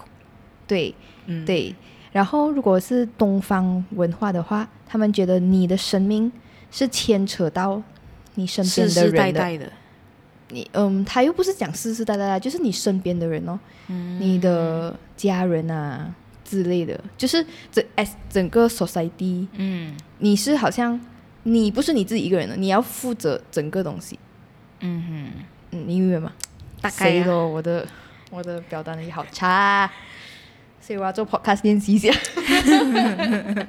[0.67, 0.93] 对，
[1.25, 1.73] 嗯，对。
[2.15, 6.31] 然后如果是东方文化的话，他们觉得你的生命
[6.71, 7.83] 是牵扯到
[8.35, 9.01] 你身边的人的。
[9.01, 9.69] 世世代代的。
[10.47, 16.15] 你嗯，他又不是讲世世代代，就是你身边的人哦，嗯，你的家人啊。
[16.45, 17.83] 之类的，就是整
[18.29, 20.97] 整个 society，嗯，你是好像
[21.41, 24.19] 你不是你自己一个人的，你要负责整个东西，
[24.81, 25.31] 嗯哼，
[25.71, 26.31] 嗯，你明白吗？
[26.81, 27.87] 大概咯、啊，我的
[28.29, 29.91] 我的表达能力好差，
[30.85, 32.13] 所以我要做 podcast 练习一下，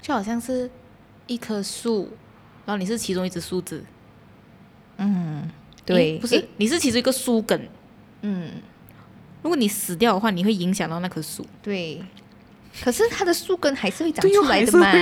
[0.00, 0.70] 就好像是
[1.26, 2.08] 一棵树，
[2.64, 3.84] 然后你是其中一只树枝，
[4.96, 5.50] 嗯，
[5.84, 7.68] 对，不是，你是其中一个树根，
[8.22, 8.50] 嗯。
[9.42, 11.44] 如果你死掉的话，你会影响到那棵树。
[11.62, 12.02] 对，
[12.82, 14.92] 可是它的树根还是会长出来的嘛。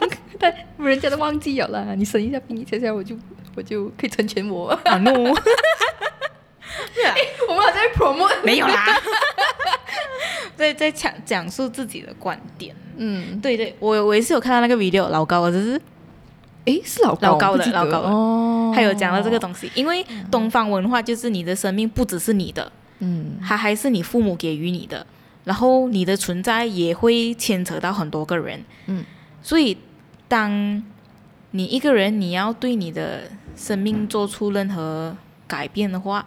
[0.38, 1.94] 但人家都忘记了啦。
[1.94, 3.16] 你生一下病一下下，我就
[3.54, 4.68] 我就可以成全我。
[4.84, 5.12] 啊，no！
[7.48, 8.86] 我们好像在 promote 没有啦。
[10.56, 12.74] 在在讲讲述自己的观点。
[12.96, 15.80] 嗯，对对，我我也是有看到那个 video，老高，只是，
[16.64, 18.72] 诶，是老高老高的老高的哦。
[18.74, 22.70] 还有讲到这个东西，因为东方文化就是你的生命不只是你的。
[22.98, 25.06] 嗯，它还是你父母给予你的，
[25.44, 28.64] 然后你的存在也会牵扯到很多个人。
[28.86, 29.04] 嗯，
[29.40, 29.78] 所以
[30.26, 30.82] 当
[31.52, 36.26] 你一个人你要对你的生命做出任何改变的话，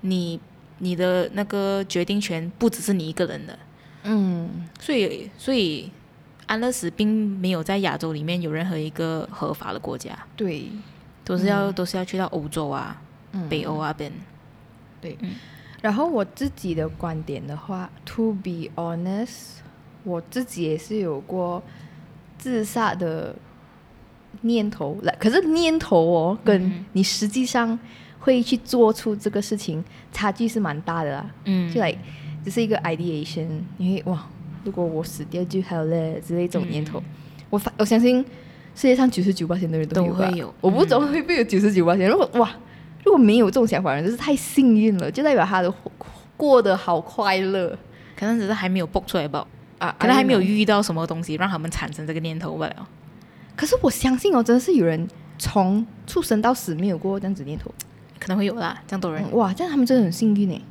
[0.00, 0.38] 你
[0.78, 3.58] 你的那个决定权不只是你一个人的。
[4.04, 5.90] 嗯，所以所以
[6.46, 7.08] 安乐死并
[7.38, 10.16] 没有在亚洲里面有任何一个合法的国家。
[10.36, 10.68] 对，
[11.24, 13.00] 都是要、嗯、都是要去到欧洲啊，
[13.32, 14.12] 嗯、北欧啊边。
[15.00, 15.16] 对。
[15.20, 15.34] 嗯
[15.80, 19.58] 然后我自己的观点的话，to be honest，
[20.02, 21.62] 我自己也是有过
[22.36, 23.32] 自杀的
[24.40, 27.78] 念头，来，可是念头哦，跟你实际上
[28.28, 31.30] 会去做出这个事情，差距是蛮大的啦。
[31.44, 31.96] 嗯，就来
[32.44, 34.26] 只是一个 ideation，因为哇，
[34.64, 37.04] 如果我死掉就好了之类这种念头，嗯、
[37.50, 38.18] 我发我相信
[38.74, 42.50] 世界上九十九八千的人都有，都会有，我不怎么会不会有九十九八千，如果哇。
[43.04, 45.72] 如果没有这种想法人，真是太幸运了，就代表他的
[46.36, 47.68] 过得好快乐。
[48.14, 49.46] 可能只是还没有蹦出来吧，
[49.78, 52.68] 啊，可能还没有遇到什么东西让他们产生这个念头吧。
[53.56, 57.72] 可是我相信哦，真的是有人从出生到死没有过这样子念头，
[58.18, 59.36] 可能会有啦，这样多人、嗯。
[59.36, 60.62] 哇，这样他们真的很幸运呢。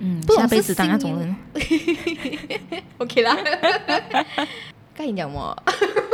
[0.00, 1.36] 嗯，下辈子当那种人。
[2.98, 3.36] OK 啦。
[4.94, 5.56] 跟你讲么，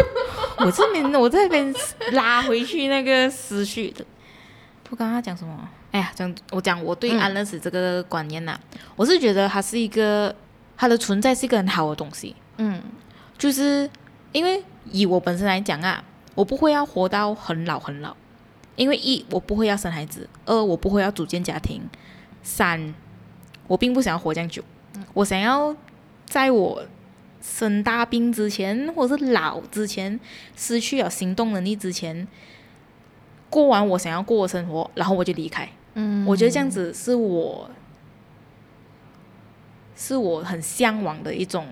[0.58, 1.74] 我这边我这边
[2.12, 4.04] 拉回去那个思绪的。
[4.90, 5.68] 我刚刚讲什么？
[5.90, 10.34] 哎呀，讲我讲我对安乐死这个观念呐、啊，嗯、我是觉得它是一个，
[10.76, 12.36] 它的存在是一个很好的东西。
[12.58, 12.82] 嗯，
[13.38, 13.88] 就是
[14.32, 18.14] 因为以我本身来讲啊，我不会要活到很老很老，
[18.76, 21.82] 因为一我不会要生孩子，二我不会要组建家庭，
[22.42, 22.94] 三
[23.66, 24.62] 我并不想要活这样久，
[24.96, 25.74] 嗯、我想要
[26.26, 26.84] 在我
[27.40, 30.18] 生大病之前，或者是老之前，
[30.56, 32.26] 失去了行动能力之前。
[33.50, 35.68] 过完我想要过的生活，然后我就离开。
[35.94, 37.70] 嗯，我觉得这样子是我，
[39.94, 41.68] 是我很向往的一种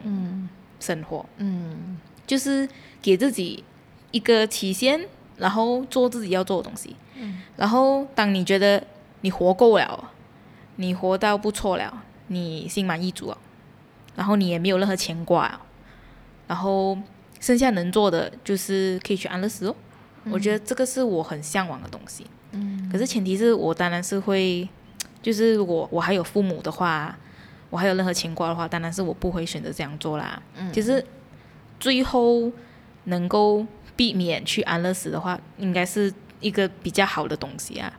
[0.79, 1.27] 生活。
[1.39, 2.69] 嗯，就是
[3.01, 3.65] 给自己
[4.13, 5.09] 一个期限，
[5.43, 6.95] 然后做自己要做的东西。
[7.17, 8.83] 嗯，然后当你觉得
[9.23, 10.11] 你活够了，
[10.77, 13.37] 你活到不错了，你心满意足了，
[14.15, 15.61] 然后你也没有任何牵挂，
[16.47, 16.97] 然后
[17.41, 19.75] 剩下能做的就是可以去安乐死哦。
[20.31, 24.69] 我觉得这个是我很向往的东西，嗯，可是前提是我当然是会，
[25.21, 27.19] 就是如果我还有父母的话，
[27.71, 30.41] 我还有任何牵挂的话，当然是我不会选择这样做啦。
[30.57, 31.05] 嗯，其实
[31.81, 32.53] 最后
[33.05, 37.93] 能够避免去安乐死的话，应该是一个比较好的东西啊。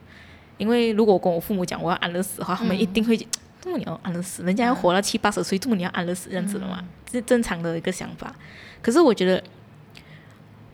[0.58, 3.18] 因为如果我跟我父母讲我要安乐死的话，他们一定会，
[3.60, 4.44] 这么你要安乐死？
[4.44, 6.84] 人家要活到七八十岁，这么你要安乐死这样子的嘛？
[7.06, 8.34] 这是正常的一个想法。
[8.82, 9.44] 可是我觉得，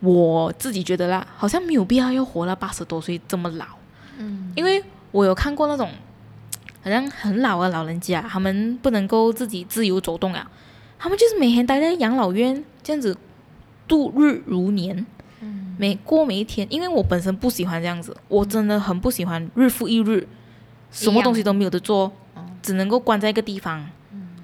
[0.01, 3.65] 我自己觉得啦，好像没有必要要活到八十多岁这么老。
[4.17, 5.89] 嗯，因为我有看过那种，
[6.83, 10.49] 好像很老的老人家，他们不能够自己自由走动啊，
[10.99, 13.17] 他们就是每天待在养老院这样子
[13.89, 15.05] 度日如年。
[15.77, 20.27] 每过每一天，因为我本身不喜欢这样子，我真的很不喜欢日复一日，
[20.91, 22.11] 什么东西都没有的做，
[22.61, 23.89] 只能够关在一个地方，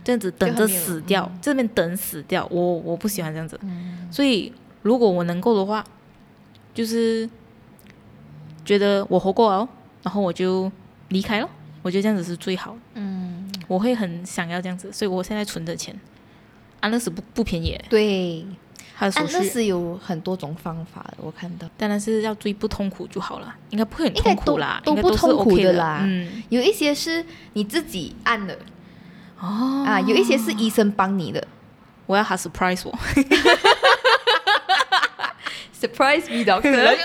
[0.01, 3.59] 这样子等着死掉，这边等死掉，我我不喜欢这样子，
[4.09, 5.83] 所以如果我能够的话，
[6.73, 7.29] 就是
[8.63, 9.67] 觉得我活过了，
[10.03, 10.71] 然后我就
[11.09, 11.49] 离开了，
[11.81, 15.99] 我觉得这样子是最好，嗯，我会很想要这样子，所以我现在存的钱，
[16.79, 18.45] 安乐死不不便宜，对。
[18.97, 25.99] 安乐死有很多种方法，我看到，当然是要最不痛苦就好了，应该不会很痛苦啦，都，都不痛苦的啦。
[26.03, 28.57] 嗯，有一些是你自己按的，
[29.39, 31.45] 哦，啊，有一些是医生帮你的。
[32.05, 32.91] 我要他 surprise 我，
[35.77, 36.71] surprise me doctor，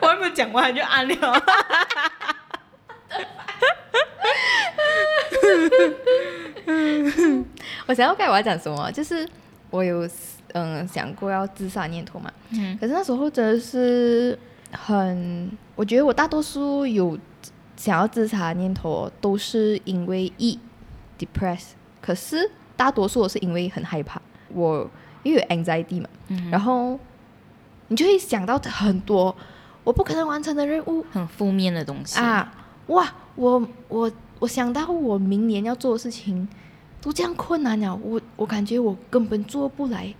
[0.00, 1.14] 我还没有讲完就按了。
[7.86, 9.28] 我想要该我要讲什么，就是
[9.70, 10.08] 我有。
[10.54, 12.30] 嗯，想过要自杀念头嘛？
[12.50, 14.38] 嗯，可是那时候真的是
[14.72, 17.18] 很，我觉得我大多数有
[17.76, 20.58] 想要自杀念头，都是因为一
[21.18, 24.20] depressed，可是大多数我是因为很害怕，
[24.52, 24.88] 我
[25.22, 26.98] 因为有 anxiety 嘛，嗯，然后
[27.88, 29.34] 你就会想到很多
[29.84, 32.52] 我不可能完成的任务，很负面的东西啊！
[32.88, 36.48] 哇，我我我想到我明年要做的事情
[37.00, 40.14] 都这样困难了，我我感觉我根本做不来。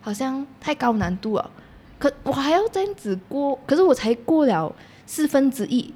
[0.00, 1.50] 好像太高难度了，
[1.98, 4.74] 可我还要这样子过，可是我才过了
[5.06, 5.94] 四分之一。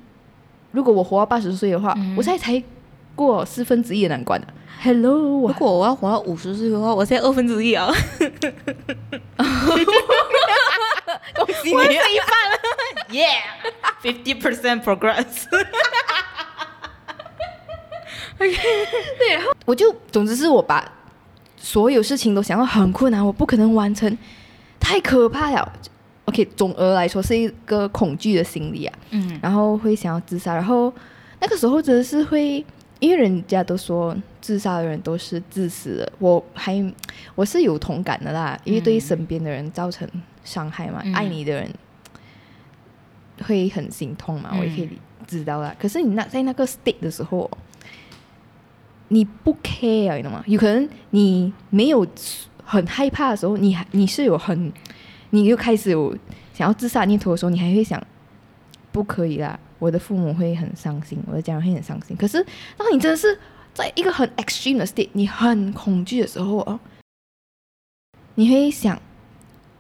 [0.73, 2.63] 如果我活到八十岁的话，嗯、我现在才
[3.15, 4.47] 过四分之一的难关了。
[4.83, 7.91] Hello，如果我要活到五十岁的话，我现在二分之一啊！
[11.37, 12.59] 恭喜你， 我一半了
[13.09, 15.49] ，Yeah，fifty percent progress。
[18.37, 20.93] 对，然后我就，总之是我把。
[21.65, 24.19] 所有事情都想要很困难，我不可能完成，
[24.79, 25.73] 太可怕了。
[26.27, 28.99] OK，总而来说是一个恐惧的心理啊。
[29.13, 29.41] 嗯。
[29.43, 30.93] 然后会想要自杀，然后
[31.41, 32.63] 那个时候真的是会，
[33.01, 36.95] 因为人家都说自杀的人都是自私的，我还
[37.35, 40.07] 我是有同感的啦，因为对于身边的人造成
[40.45, 41.71] 伤害嘛，嗯、爱你的人
[43.47, 44.91] 会很心痛嘛，我也可以
[45.27, 45.71] 知道啦。
[45.71, 47.51] 嗯、可是你那在那个 state 的时候。
[49.09, 50.43] 你不 care 你知道吗？
[50.47, 52.07] 有可能你没有
[52.65, 54.73] 很害怕的时候，你还你是有很，
[55.31, 56.17] 你又开始有
[56.53, 58.03] 想要自杀念头的时候，你还会想，
[58.91, 62.17] 不可以啦，我的父母会很伤心，我的家人会很伤心。
[62.17, 62.45] 可是
[62.77, 63.39] 当你真的是
[63.75, 66.81] 在一个很 extreme 的 state，你很恐惧的时候哦，
[68.37, 69.01] 你会想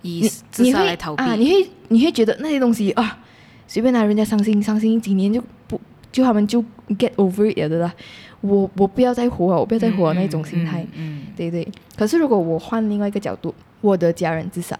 [0.02, 3.18] 以自杀来逃避啊，你会你会觉得那些东西啊，
[3.66, 5.80] 随便拿人家伤心伤心几年就不
[6.12, 7.94] 就他们就 get over it 了啦。
[8.44, 11.66] 我我不要再活了，我不要再活了那种心态，嗯，嗯，对对。
[11.96, 14.78] 可是如果我换另外一个角度，我的家人自杀，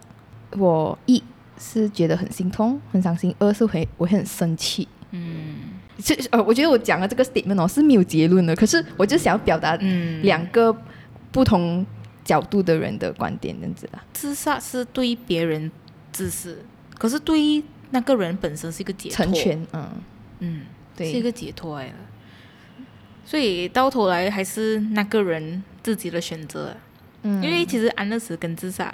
[0.58, 1.22] 我一
[1.58, 5.56] 是觉得很心痛、很伤心，二是会我会很生气，嗯。
[6.02, 9.76] 这呃，我觉得我讲的这个 statement 哦是没有结论的，可是我就想要表达
[10.22, 10.76] 两个
[11.30, 11.86] 不同
[12.24, 14.04] 角度的人的观点，这样子啦。
[14.12, 15.70] 自杀是对于别人
[16.10, 16.58] 自私，
[16.98, 19.88] 可是对于那个人本身是一个解脱，成全，嗯
[20.40, 20.62] 嗯，
[20.96, 21.94] 对，是一个解脱哎。
[23.24, 26.76] 所以到头来还是那个人自己的选择，
[27.22, 28.92] 嗯，因为其实安乐死跟自杀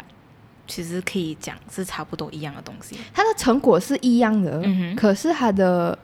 [0.67, 5.99] 其实可以讲是差不多一样的东西，它的成果是一样的，嗯，可是它的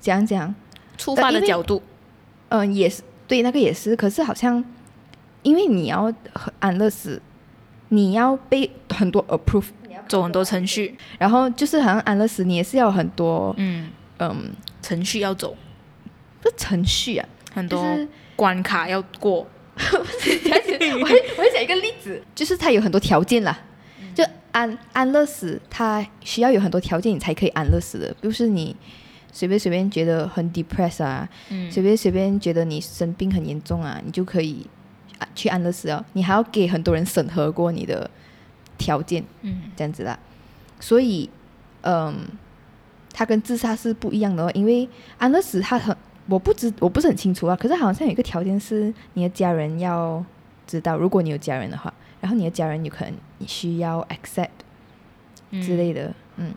[0.00, 0.54] 讲讲
[0.98, 1.82] 出发的角度，
[2.50, 4.64] 嗯、呃，也是对，那个也是，可是好像
[5.42, 6.12] 因为你要
[6.58, 7.20] 安乐死，
[7.88, 9.66] 你要被很多 approve，
[10.06, 13.90] 走很多程序，然后就是好像安乐死，你也是要很多嗯。
[14.18, 14.52] 嗯。
[14.82, 15.56] 程序要走，
[16.40, 17.28] 这程序啊。
[17.56, 17.98] 很多
[18.36, 19.46] 关卡要过，
[19.80, 23.58] 我会我会讲一个例子，就是它有很多条件啦，
[24.14, 28.76] 就安安乐死，它需要有很多条件你才可以安乐死的，不是你
[29.32, 34.66] 随便随便觉得很 depressed 啊，嗯、随便随便觉得你生病很严重啊，你就可以
[35.34, 38.10] 去安乐死哦，你还要给很多人审核过你的
[38.76, 40.18] 条件，嗯，这样子啦，
[40.78, 41.30] 所以
[41.80, 42.14] 嗯，
[43.14, 44.86] 它跟自杀是不一样的哦，因为
[45.16, 45.96] 安乐死它很。
[46.28, 50.24] 我不知我不是很清楚啊，可是好像有一个条件是你的家人要
[50.66, 53.14] 知道，如果你有家人的话，然后你的家人有可能
[53.46, 54.48] 需要 accept
[55.62, 56.54] 之类的，嗯，嗯，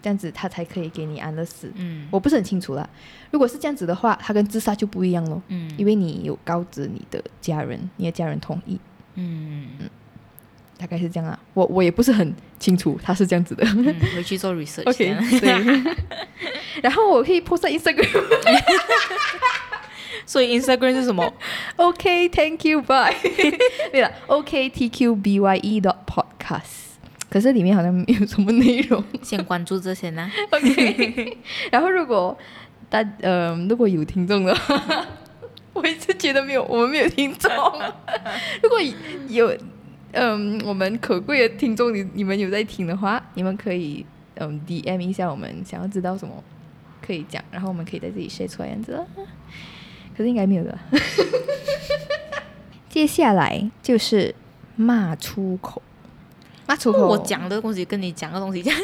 [0.00, 1.72] 这样子他才可以给你安乐死。
[1.74, 2.88] 嗯，我不是很清楚啦。
[3.32, 5.42] 如果是这样子的话，他跟自杀就不一样咯。
[5.48, 8.78] 嗯，因为你有告知你的家人，你的家人同意。
[9.14, 9.90] 嗯嗯，
[10.78, 11.38] 大概是这样啊。
[11.54, 13.64] 我我也不是很清楚他是这样子的。
[13.66, 14.88] 嗯、回去做 research。
[14.88, 15.94] OK，对。
[16.82, 18.08] 然后我可以 post 在 Instagram。
[20.26, 21.32] 所以 Instagram 是什么
[21.76, 23.14] ？OK，Thank you，Bye。
[23.92, 26.96] 对了，OKTQBYE dot podcast。
[27.30, 29.02] 可是里面好像没有什么内容。
[29.22, 30.28] 先关注这些呢。
[30.50, 31.38] OK。
[31.70, 32.36] 然后如果
[32.88, 35.06] 大嗯、呃、如果有听众的话，
[35.74, 37.50] 我一直觉得没有，我们没有听众。
[38.62, 38.80] 如果
[39.28, 39.56] 有
[40.16, 44.04] 嗯、呃、我们可贵的听众，你你们有在听的话，你们可以
[44.34, 46.42] 嗯、呃、DM 一下我们，想要知道什么
[47.06, 48.98] 可以讲，然后我们可以在这里 share 出来样子。
[50.16, 50.78] 可是应该没有的。
[52.88, 54.34] 接下来就是
[54.74, 55.82] 骂出口，
[56.66, 57.06] 骂出口。
[57.08, 58.80] 我讲的东西跟你讲的东西这样，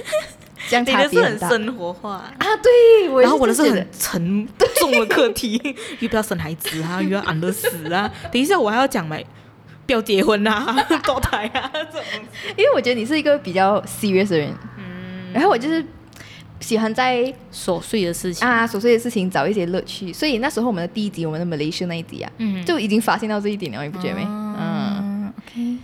[0.68, 1.48] 相差别很大。
[1.48, 3.22] 很生活化啊，对。
[3.22, 5.58] 然后我的是很沉重的课题，
[6.00, 8.12] 又不要生孩子啊，又要安乐死啊。
[8.30, 9.41] 等一下我还要讲没，不
[9.92, 10.66] 要结婚啊，
[11.04, 12.02] 堕胎啊这种。
[12.56, 15.32] 因为我觉得你是一个比较 serious 的人，嗯。
[15.32, 15.84] 然后我就是。
[16.60, 24.22] 喜欢在琐碎的事情啊，琐碎的事情找一些乐趣，所以那时候我们的第一集，我们的 Malaysia 那一集啊，嗯，就已经发现到这一点了，你不觉得没？
[24.24, 25.78] 嗯，嗯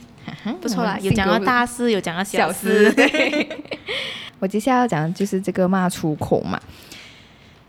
[0.46, 2.84] ，OK， 不错啦，有讲到大事，有讲到小事。
[2.84, 3.48] 小事对
[4.38, 6.61] 我接下来要讲的就是这个骂出口嘛，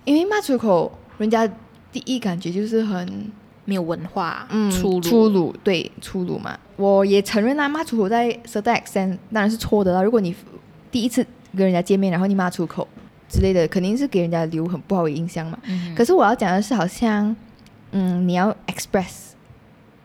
[0.05, 1.47] 因为骂出口，人家
[1.91, 3.31] 第一感觉就是很
[3.69, 6.57] 没有文化，嗯，粗鲁，粗鲁，对，粗鲁嘛。
[6.75, 10.01] 我也承认啊，骂粗口在 certain extent 当然是错的啦。
[10.01, 10.35] 如果你
[10.91, 11.23] 第一次
[11.55, 12.87] 跟人家见面，然后你骂粗口。
[13.31, 15.59] 之类的肯定是给人家留很不好的印象嘛。
[15.67, 17.35] 嗯、可是我要讲的是，好像，
[17.91, 19.33] 嗯，你要 express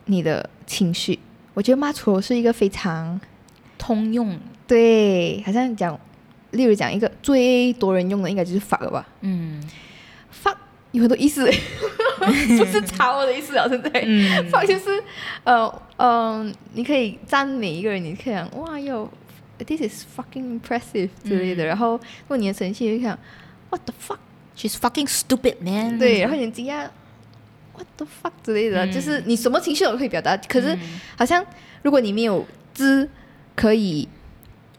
[0.05, 1.19] 你的情绪。
[1.55, 3.19] 我觉得骂粗口是一个非常
[3.79, 4.39] 通用。
[4.67, 5.99] 对，好像讲，
[6.51, 9.09] 例如讲一个最多人用的，应该就是 fuck 了吧。
[9.23, 9.59] 嗯
[10.95, 11.45] 有很多意思，
[12.57, 13.91] 不是查我的意思啊，现在。
[14.07, 15.03] 嗯 fuck 就是，
[15.43, 15.67] 呃，
[15.97, 19.11] 嗯、呃，你可以赞美一个人，你可以讲哇哟。
[19.59, 23.19] This is fucking impressive 之类的，嗯、然后如果你的神气就想
[23.71, 25.99] What the fuck，she's fucking stupid man。
[25.99, 26.89] 对，然后你惊讶
[27.73, 30.37] What the fuck 之类的，嗯、就是你什么情绪都可以表达。
[30.37, 30.77] 可是
[31.17, 31.45] 好像
[31.83, 33.09] 如果你没有字
[33.57, 34.09] 可以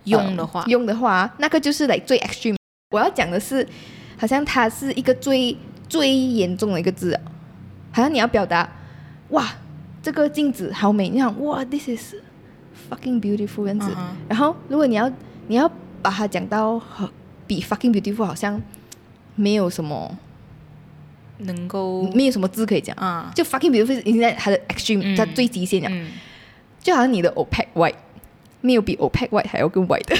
[0.06, 2.56] 用的话，呃、用的话，那个就是来最 extreme。
[2.92, 3.68] 我要讲的是，
[4.18, 5.58] 好像它是一个最
[5.88, 7.20] 最严重的一个字，
[7.92, 8.70] 好像你要表达
[9.30, 9.48] 哇，
[10.02, 12.16] 这个镜子好美，你想哇，This is。
[12.90, 14.30] fucking beautiful 这样子，uh huh.
[14.30, 15.12] 然后如果你要
[15.48, 15.68] 你要
[16.04, 16.80] 把它讲到
[17.48, 18.62] 比 fucking beautiful 好像
[19.34, 20.16] 没有什么
[21.40, 23.36] 能够没有什么字可以讲啊，uh.
[23.36, 26.12] 就 fucking beautiful 已经在它的 extreme，它、嗯、最极限了，嗯、
[26.80, 27.96] 就好像你的 opaque white
[28.62, 30.16] 没有比 opaque white 还要更 white 的。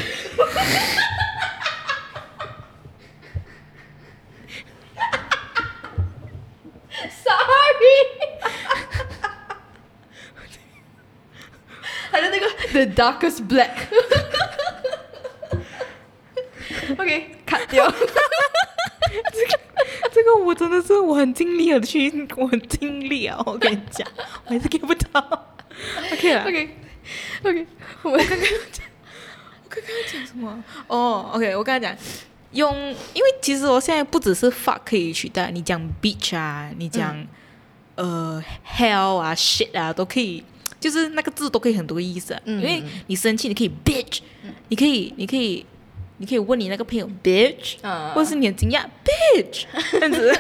[12.76, 13.72] The darkest black。
[17.00, 17.90] OK，cut 掉。
[17.90, 17.96] 这
[19.48, 19.60] 个
[20.12, 23.42] 这个我真的是我很尽力的去，我很尽力啊！
[23.46, 24.06] 我跟你讲，
[24.46, 25.56] 我还是 get 不到。
[26.12, 26.70] OK 了，OK，OK。
[27.42, 27.66] 我刚刚
[28.04, 30.62] 我刚刚讲什么？
[30.88, 31.96] 哦、oh，OK，我刚才讲
[32.52, 32.76] 用，
[33.14, 37.16] 因为其实我现在不只是 fuck 可以取代，你讲 bitch 啊，你讲、
[37.96, 40.44] 嗯、呃 hell 啊 shit 啊都可以。
[40.86, 45.66] 就是那个字都可以很多意思，啊，嗯、因为你生气你可以 bitch，、嗯、你可以你可以
[46.18, 50.32] 你可以问你那个朋友 bitch，、嗯、或者是你很惊讶 bitch， 这样子，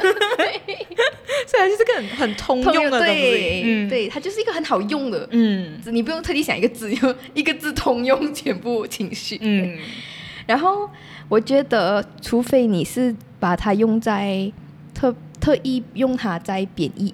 [1.48, 9.80] 虽然就是个很很通用的东西，对，嗯、对，它就是一个很好用的，嗯，你不用特地想一个字，用一个字通用全部情绪，嗯，
[10.46, 10.88] 然后
[11.28, 14.52] 我觉得，除非你是把它用在
[14.94, 17.12] 特特意用它在贬义。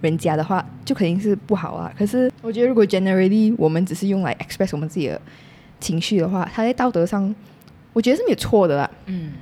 [0.00, 1.92] 人家的话就肯定是不好啊。
[1.98, 5.20] 可是我觉得，如果 generally 我们只是用来 express 我们自己的
[5.80, 7.34] 情绪的话，他在道德上，
[7.92, 8.90] 我觉得是没有错的啦。
[9.06, 9.32] 嗯，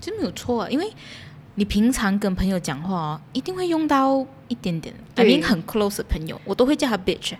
[0.00, 0.86] 其实没有错啊，因为
[1.56, 4.94] 你平常跟朋友讲话哦，一定会用到一点点。
[5.14, 7.34] 对 I mean 很 close 的朋友，我都会叫他 bitch。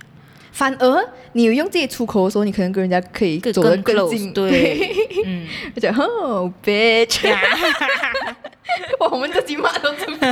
[0.52, 4.32] 反而你有用这些出口的时候，你可能跟人家可以走得更近。
[4.32, 4.90] 更 close，对，
[5.26, 7.26] 嗯，就讲哦，bitch。
[9.00, 10.26] 哇，我们这几码都出口。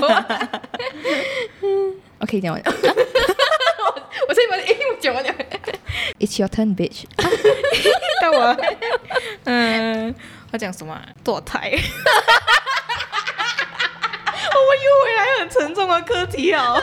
[2.21, 2.73] OK，讲完了。
[4.29, 5.35] 我这一把哎，我讲完了。
[6.21, 7.05] It's your turn, bitch。
[8.21, 8.57] 到我。
[9.45, 10.15] 嗯，
[10.53, 11.01] 我讲什么？
[11.25, 11.73] 堕胎。
[14.55, 16.81] 我们又回来很沉重的课题哦。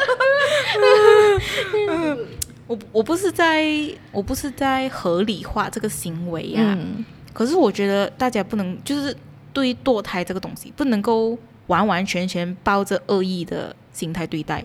[2.67, 3.65] 我我不是在
[4.11, 7.03] 我不是在合理化这个行为呀、啊，嗯、
[7.33, 9.15] 可是我觉得大家不能就是
[9.53, 11.37] 对堕胎这个东西不能够
[11.67, 14.63] 完完全全抱着恶意的心态对待。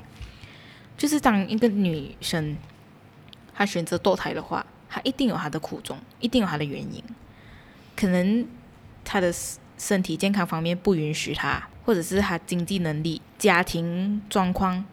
[0.96, 2.56] 就是当一个女生
[3.54, 7.02] 她选择堕胎的话，她一定有她的苦衷，一定有她的原因。
[7.96, 8.46] 可能
[9.04, 9.34] 她的
[9.76, 14.84] 身体健康方面不允许她，或者是她经济能力、家庭状况。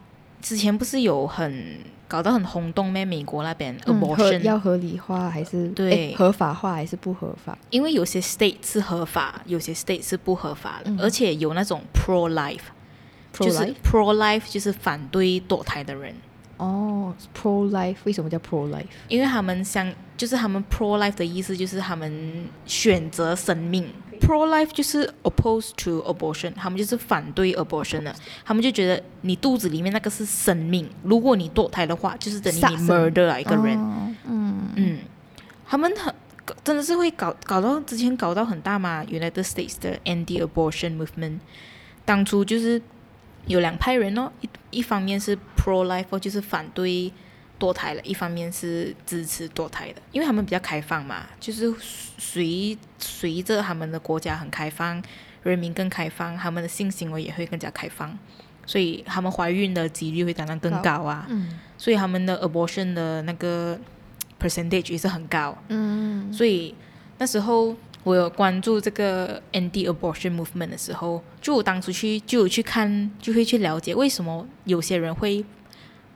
[0.42, 1.78] 之前不是有很
[2.12, 3.06] 搞得很轰动咩？
[3.06, 7.58] 美国那边 abortion、嗯、要合理化还是对合法化还是不合法？
[7.70, 12.60] 因为有些 state 是合法，有些 state 是不合法的，嗯、而且有那种 pro life。
[13.32, 16.14] 就是 pro life，就是反对堕胎的人。
[16.58, 18.84] 哦，pro life 为什么叫 pro life？
[19.08, 23.88] 因为他们想，就是他们 pro life 的意思就是他们选择生命。
[24.22, 28.16] Pro life 就是 opposed to abortion，他们就是反对 abortion 的。
[28.46, 33.78] 他们就觉得你肚子里面那个是生命，如果你堕胎的话，就是等于你 murder 了一个人。
[33.78, 35.00] 哦、嗯嗯，
[35.68, 36.14] 他们很
[36.64, 41.40] 真的是会搞搞到之前搞到很大嘛，United States 的 anti-abortion movement，
[42.06, 42.82] 当初就是。
[43.48, 47.12] 有两派人哦，一一方面是 pro life，就是反对
[47.62, 51.72] 堕胎了；一方面是支持堕胎的，因为他们比较开放嘛，就是
[52.18, 55.02] 随随着他们的国家很开放，
[55.44, 58.18] 人民更开放，他们的性行为也会更加开放，
[58.66, 61.28] 所以他们怀孕的几率会当然更高啊。
[61.30, 63.80] 嗯，所以他们的 abortion 的那个
[64.40, 65.56] percentage 也是很高。
[65.68, 66.74] 嗯，所以
[67.20, 67.76] 那时候。
[68.04, 75.46] 我有关注这个 anti-abortion movement 的时候，就我当初去就有去看，就会去了解为什么有些人会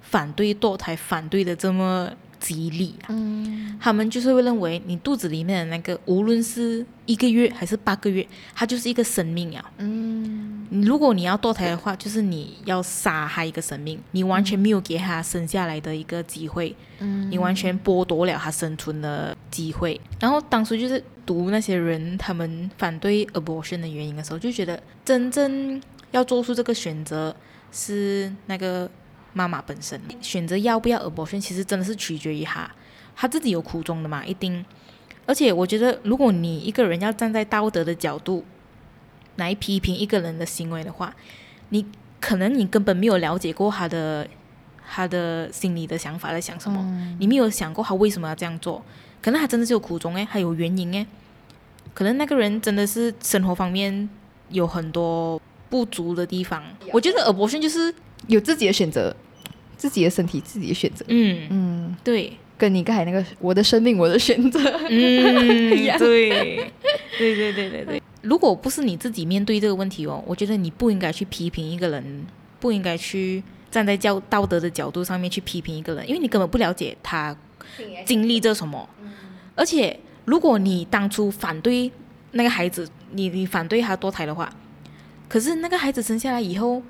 [0.06, 3.08] 反对堕胎，反对的这么激烈啊。
[3.10, 9.72] 嗯，他们就是会认为你肚子里面的那个，无论是一个月还是八个月，它就是一个生命啊。
[9.78, 16.76] 嗯，如果你要堕胎的话，就是你要杀害一个生命，你完全没有给他生下来的一个机会。
[17.00, 20.00] 嗯，你完全剥夺了他生存的机会。
[20.20, 21.04] 然后当初就是。
[21.26, 25.82] 读那些人他们反对 abortion 的原因的时候，就觉得真正
[26.12, 27.36] 要做出这个选择
[27.72, 28.88] 是那个
[29.36, 32.72] 妈妈本身选择要不要 abortion，其实真的是取决于她，
[33.16, 34.66] 她自己有苦衷的嘛，一定。
[35.28, 38.46] 而且我觉得，如果你一个人要站在道德的角度
[39.36, 41.14] 来批评一个人的行为的话，
[41.70, 41.86] 你
[42.22, 44.26] 可能你根本没有了解过他的
[44.88, 48.82] 他的心里的想法在想什么，嗯、你没有想过他为什么要这样做。
[49.22, 51.06] 可能他真的是有苦衷诶，还有原因诶。
[51.94, 54.08] 可能那个人真的是生活方面
[54.50, 56.64] 有很多不足的地方。
[56.94, 57.92] 我觉得 abortion 就是
[58.28, 59.16] 有自己的选择，
[59.78, 61.06] 自己的身体自己的选择。
[61.08, 64.60] 嗯嗯，对，跟你刚才那个我的生命我的选择。
[64.90, 64.90] 嗯，
[66.00, 66.72] 对，
[67.18, 68.02] 对对对对对。
[68.22, 72.26] 如果不是你自己面对这个问题哦，我觉得你不应该去批评一个人，
[72.60, 77.36] 不应该去站在教道德的角度上面去批评一个人，因为你根本不了解他。
[78.06, 78.88] 经历着什么？
[79.56, 81.92] 而且，如果你当初反对
[82.32, 84.54] 那个孩子，你你反对他堕胎的话，
[85.28, 86.84] 可是那个孩子生下来以后，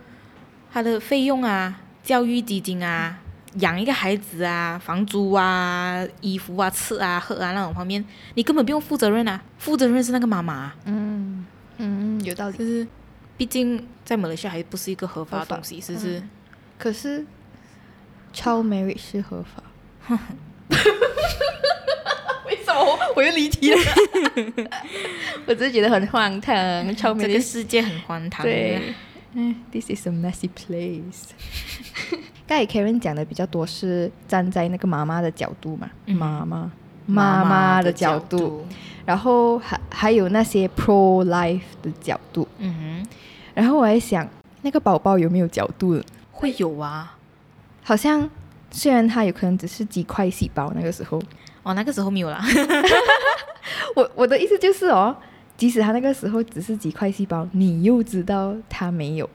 [0.74, 3.18] 他的费用啊、教育基金啊、
[3.56, 10.72] 养一个孩子啊、房租啊、衣服啊、吃啊、喝啊那种方面，你根本不用负责任啊，负责任是那个妈妈。
[10.86, 11.46] 嗯
[11.78, 12.58] 嗯，有道理。
[12.58, 12.88] 就是，
[13.36, 16.24] 毕竟在马来西亚还不是一个合法的东西，是不是？
[16.78, 17.26] 可是
[18.34, 19.64] ，child marriage 是合法。
[22.46, 23.78] 为什么我又离题了？
[25.48, 27.26] 我只是觉得很荒唐，超美。
[27.26, 28.46] 这个世界很荒唐。
[28.46, 28.94] 对，
[29.36, 31.30] 嗯，This is a messy place。
[32.48, 36.72] 刚才 Karen 讲的比较多是站在那个妈妈的角度嘛，嗯、妈妈
[37.06, 38.66] 妈妈的角度，角度
[39.06, 42.48] 然后还还有那些 pro life 的角度。
[42.60, 43.08] 嗯哼。
[43.54, 44.28] 然后我还想，
[44.62, 46.02] 那个宝宝有没有角度？
[46.32, 47.16] 会有啊，
[47.84, 48.30] 好像。
[48.72, 51.18] 虽然他有可能只是几块细胞，那个时候，
[51.64, 52.44] 哦，那个时候没有啦。
[53.96, 55.16] 我我的意思就是哦，
[55.58, 59.30] 即使他那个时候只是几块细胞，你又知道他没有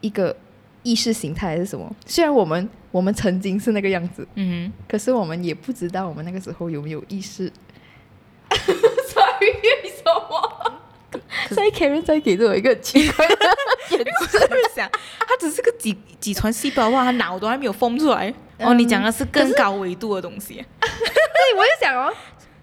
[0.00, 0.34] 一个
[0.82, 1.94] 意识形态还是什么？
[2.06, 7.52] 虽然我们我们曾经是那个样子，嗯，可是我们也不知道我们那个时候有没有意识。
[8.52, 10.80] Sorry，为什么？
[11.50, 13.34] 所以 Karen 在给着我一个奇怪的
[13.90, 14.90] 眼神，想
[15.20, 18.32] 他只是个几几串细胞的话，他脑都还没有疯出来。
[18.58, 20.54] 嗯、哦，你讲的是更高维度的东西。
[20.80, 22.12] 对，我就想哦，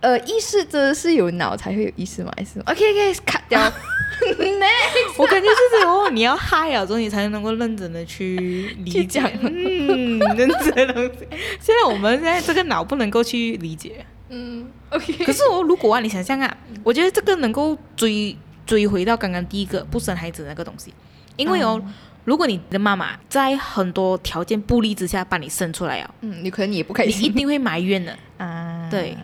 [0.02, 2.32] 呃，意识真的是有脑才会有意识吗？
[2.38, 3.60] 还是 OK，OK，cut 掉。
[4.20, 9.22] Next 我感觉就是哦，你要嗨啊，之后你才能够认真的去理解。
[9.42, 11.28] 嗯，认真的东西。
[11.60, 14.06] 现在我们现在这个脑不能够去理解。
[14.30, 15.26] 嗯，OK。
[15.26, 18.36] 可是我如果啊，你想象啊，我觉得这个能够追
[18.66, 20.94] 追回到刚刚第一个不生孩子的那个东西，
[21.38, 21.94] 因为哦，嗯、
[22.26, 28.88] 如果你的妈妈在很多条件不利之下把你生出来啊，嗯，你可能你也不开心，你一定会埋怨的 啊。
[28.92, 29.18] 对，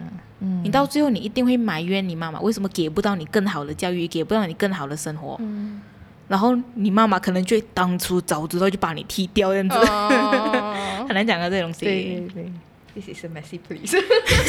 [0.45, 5.35] 嗯，你到最后你一定会埋怨你妈妈为什么给不到你更好的教育，给不到你更好的生活。
[5.39, 5.81] 嗯，
[6.27, 11.85] 然后你妈妈可能就会当初早知道就把你踢掉这样子，哦、 很难讲的这东西。
[11.85, 12.51] 对对对
[12.93, 13.99] ，This is a messy place。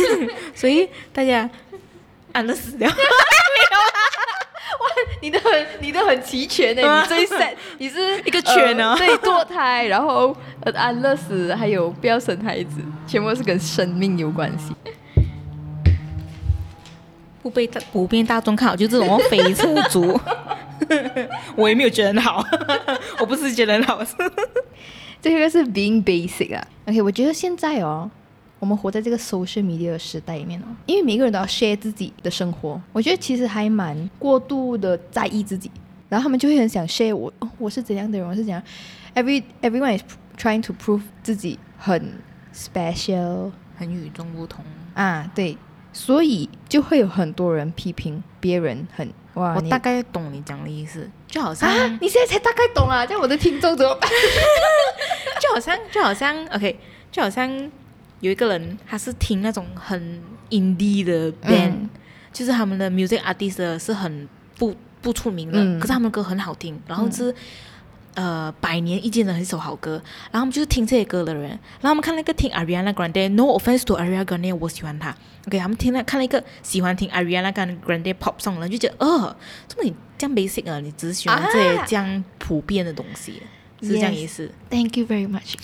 [0.54, 1.48] 所以大家
[2.32, 2.88] 安乐死掉。
[4.76, 4.86] 哇，
[5.22, 7.02] 你的很，你的很齐全呢。
[7.02, 14.74] 你最 sad，你是一个全呢、哦，对、呃，堕胎，然后呃安乐死，还有不要生孩子，全部是跟生命有关系。
[17.46, 20.18] 不被大普遍大众看好，就这种飞车族，
[21.54, 22.44] 我也没有觉得很好，
[23.20, 24.00] 我不是觉得很好，
[25.22, 26.66] 这个是 being basic 啊。
[26.86, 28.10] OK，我觉得现在哦。
[28.58, 35.70] 我们活在这个 social media 的时代里面哦，因为每个人都要 share 自己的生活，我觉得其实还蛮过度的在意自己，
[36.08, 38.60] 然后他们就会很想 share 我，哦，我是怎样的人，我是怎样
[39.14, 40.02] ，every everyone is
[40.38, 42.14] trying to prove 自己很
[42.54, 44.64] special，很与众不同。
[44.94, 45.58] 啊，对，
[45.92, 54.10] 所以就会有很多人批评别人很哇，我大概懂你讲的意思，就好像、啊、你现在才大概懂啊，这样我的听众怎么办？
[55.40, 56.78] 就好像就好像 OK，
[57.10, 57.70] 就好像。
[58.20, 61.90] 有一个人，他是听那种很 indie 的 band，、嗯、
[62.32, 67.34] 就是他们的 music artist 是很不不出名的，嗯、可是他们的歌很好听，然后是、嗯、
[68.16, 70.02] 呃百年一见的一首好歌，
[70.32, 71.50] 然后我们就是听这些歌的人，
[71.80, 75.14] 然后我们看那个听 Ariana Grande，No offense to Ariana Grande，我喜欢他
[75.46, 79.36] ，OK，他们听了看了一个喜欢听 Ariana Grande pop song 的人就觉得，哦，
[79.68, 80.80] 怎么你这样 basic 啊？
[80.80, 83.40] 你只是喜欢这些这样普遍的东西。
[83.44, 84.50] 啊是这样意思。
[84.70, 85.54] Thank you very much.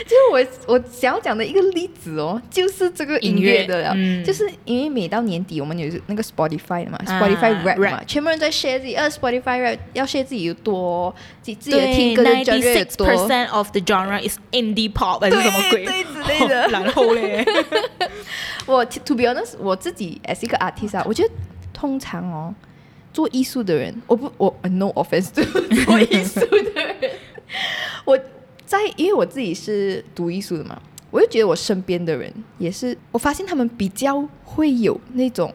[0.00, 13.06] 就是我我想要讲的一个例子哦，就是这个音乐的了，嗯、就是因为每到年底我们有那个 Spotify 的嘛、啊、，Spotify Rap 嘛全部人在 share 自己，呃，Spotify Rap 要 share 自己有多，自己自己的听歌的 genre 多。
[13.06, 15.84] Ninety six percent of the genre is indie pop 还是什么鬼？
[15.84, 16.66] 对之类的。
[16.68, 17.44] 然后嘞，
[18.66, 21.30] 我 to be honest，我自己 as 一个 artist 啊，我觉得
[21.72, 22.54] 通常哦。
[23.12, 26.40] 做艺术的人，我不我 no offense 做艺术
[26.72, 27.10] 的人，
[28.04, 28.18] 我
[28.64, 30.80] 在因为我自己是读艺术的嘛，
[31.10, 35.52] 我就觉得我身边的人也是，我发现他们比较会有那种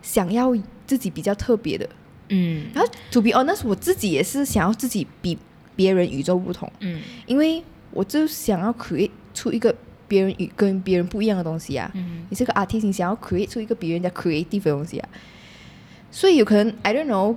[0.00, 1.86] 想要自己比较特别的，
[2.30, 5.36] 嗯，然后 to be honest，我自己也是想要自己比
[5.76, 9.74] 别人与众不同，嗯，因为我就想要 create 出一个
[10.08, 15.08] 别人与跟别人不一样的东西啊，嗯，你是个 artist，你想要 create 出一个别人家 creative 的东西啊。
[16.14, 17.34] 所以有可能，I don't know，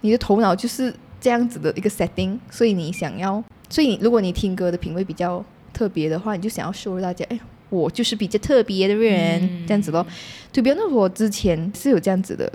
[0.00, 10.06] 你的头脑就是这样子的一个 setting，所以你想要，所以如果你听歌的品味比较特别的话，你就想要 show 大家，哎，我就是比较特别的人，嗯、这样子咯。
[10.50, 12.50] 对，比如那我之前是有这样子的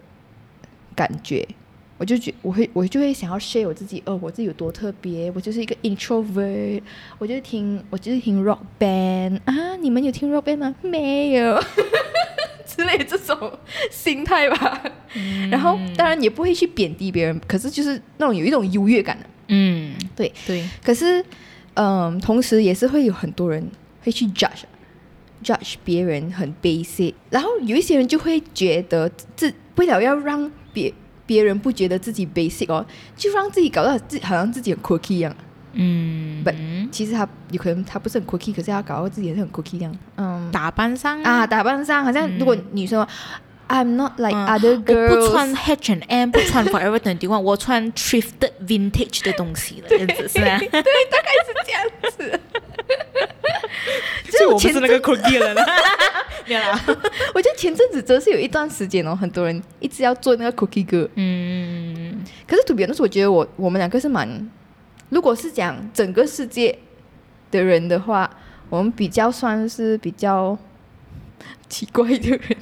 [0.96, 1.48] 感觉，
[2.00, 6.82] 我就觉我会我就会想要 share 我自己，哦，我自己有多特别，我就是一个 introvert，
[7.20, 10.76] 我就听我就是听 rock band 啊，你们有听 rock band 吗？
[10.82, 11.64] 没有。
[12.76, 13.52] 之类这种
[13.90, 14.82] 心态吧，
[15.16, 20.68] 嗯、然后当然也不会去贬低别人，可是就是那种有一种优越感的，嗯，对对。
[20.84, 21.24] 可是，
[21.74, 23.70] 嗯，同时也是会有很多人
[24.04, 24.64] 会去 judge
[25.44, 30.94] judge 别人很 basic，然后有一些人就会觉得自为了要让别
[31.26, 35.36] 别人不觉得自己 basic 哦，就让自己搞到自己好像自己很 quirky 一样。
[35.74, 36.52] 嗯，不，
[36.92, 39.98] 其实他有可能他不是很 cookie，可是他搞到自己也是很 cookie 这样。
[40.18, 43.06] 嗯，打扮上啊，打扮上好像如果女生、
[43.68, 50.82] 嗯、，I'm not like other girls，我不穿 H&M，不穿 Forever 21，我穿 thrifted vintage 的东西了，这样子是吗， 对，大
[51.22, 52.40] 概是这样子。
[54.40, 55.66] 就我不是那个 cookie 了 啦。
[57.34, 61.08] 我觉得前阵子真是有一段时间哦，很多人一直要做那个 cookie girl。
[61.16, 64.50] 嗯，可是 to be honest，我觉得我我们两个是蛮。
[65.12, 66.78] 如果是讲整个世界
[67.52, 68.28] 的人的话，
[68.70, 70.58] 我们比较算是比较
[71.70, 72.58] 奇怪的人。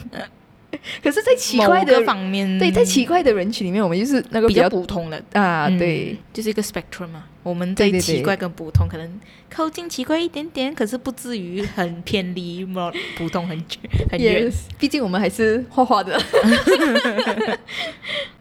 [1.03, 7.25] 可是，在奇怪的方面，对，在奇怪的人群里面，我们就是那个比较，普通的啊，嗯、对，就是一个 spectrum 嘛。
[7.41, 9.19] 我们在奇怪跟普通可能
[9.49, 12.63] 靠近奇怪一点点，可是不至于很偏离
[13.17, 13.67] 普通很远
[14.11, 14.51] 很远。
[14.77, 16.21] 毕竟我们还是画画的。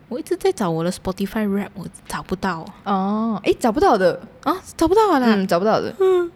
[0.09, 3.41] 我一直在找我的 Spotify Rap，我找不到哦。
[3.45, 5.95] 哎，找不到的啊，找不到啦，嗯，找不到的。
[6.01, 6.31] 嗯，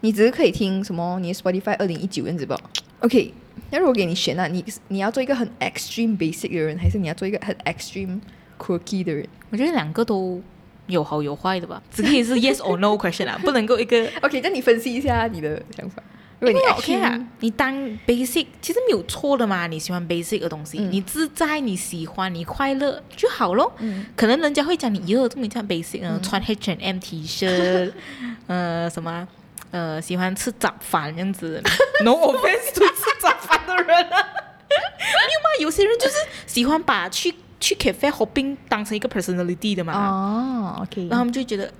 [0.00, 1.18] 你只是可以听什么？
[1.20, 2.58] 你的 Spotify 二零一九样子吧。
[3.00, 3.32] OK，
[3.70, 8.20] 那如果给你选啊，你你要做一个很 extreme basic 的人，还是你要做一个很 extreme
[8.58, 9.26] quirky 的人？
[9.50, 10.42] 我觉得两个都
[10.86, 14.06] 有好有坏的吧，只可以是 yes or no question 啊， 不能够一个。
[14.20, 16.02] OK，那你分析一下你的想法。
[16.44, 17.74] 如果你 OK 啊，你当
[18.06, 19.66] basic 其实没有错的嘛。
[19.66, 23.72] 你喜欢 basic 的东西，嗯、你自在，你喜欢，你快乐就好咯。
[23.78, 27.92] 嗯、可能人家会讲你以后这么像 basic 呢、嗯，穿 H and M T 恤，
[28.46, 29.26] 呃，什么，
[29.70, 31.62] 呃，喜欢吃早饭这样子。
[32.02, 35.48] No offense to 吃早饭的人啊，有吗？
[35.60, 36.14] 有些人就是
[36.46, 39.92] 喜欢把去去 cafe hopping 当成一个 personality 的嘛。
[39.94, 41.72] 哦，OK，然后他们就觉得。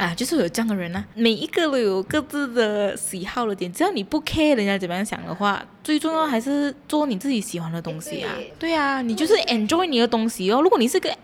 [0.00, 8.32] 啊，就是有这样的人啊，每一个都有各自的喜好的点，只要你不 care 人家怎么样想的话，最重要还是做你自己喜欢的东西啊。
[8.58, 10.62] 对啊，你就是 enjoy 你的东西哦。
[10.62, 11.14] 如果你是个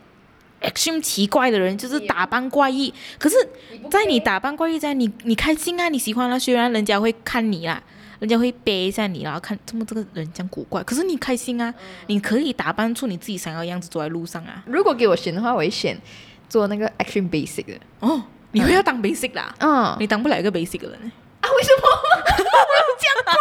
[0.61, 3.37] action 奇怪的人，就是打扮怪异，可是，
[3.91, 7.83] 在你打扮怪异，在你你开心啊，你喜欢啊，虽然人家会看你啦，
[8.19, 11.73] 人家会背一下你，然后看这么这个人这样古怪，可是你开心啊，
[12.09, 14.63] 你可以打扮出你自己想要的样子走在路上啊。
[14.67, 15.99] 如果给我选的话，我会选
[16.47, 18.23] 做那个 action basic 的哦。
[18.53, 21.51] 你会要当 basic 啦，嗯，你当不了一个 basic 的人啊？
[21.51, 21.83] 为什么？
[22.99, 23.35] 这样怪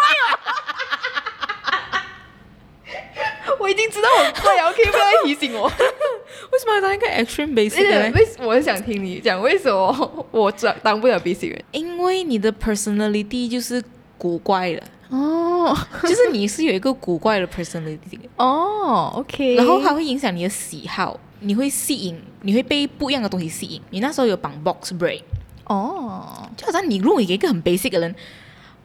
[3.47, 3.57] 哦！
[3.59, 5.67] 我已经知道我怪了，可以不要提醒我？
[5.67, 8.11] 为什么要当一个 extreme basic 的人？
[8.13, 11.63] 为我想听你讲为什么我当当不了 basic 人？
[11.71, 13.83] 因为你的 personality 就是
[14.17, 21.19] 古怪的哦，就是你是有一个古怪的 personality 哦，OK，然后它会影响你的喜好。
[21.39, 23.81] 你会吸引，你会被不一样的东西吸引。
[23.89, 25.21] 你那时候有绑 box braid
[25.65, 28.15] 哦，就好像你如果一个很 basic 的人，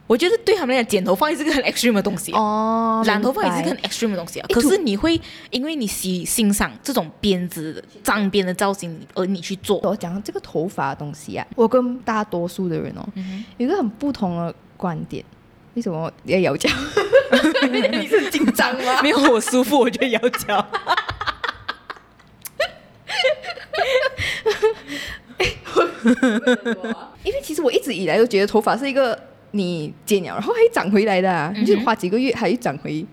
[0.07, 4.47] 我觉得对他们来讲，剪头发也是个很 extreme 的东西哦，染头发也是个很 extreme 的东西啊。
[4.51, 5.19] 可是你会
[5.51, 9.79] 因为你喜欣赏这种辫子、脏辫的造型，而你去做。
[9.83, 15.23] 我讲这个头发的东西啊，我跟大多数的人哦，嗯、有一个很不同的观点。
[15.75, 16.69] 为什么要摇脚？
[17.93, 18.99] 你是紧张吗？
[19.01, 20.67] 没有，我舒服，我就摇脚。
[27.23, 29.17] 因为其实我一直以来都觉得头发是一个
[29.51, 33.05] 你剪了然后还长回来的，啊，你就花几个月还长回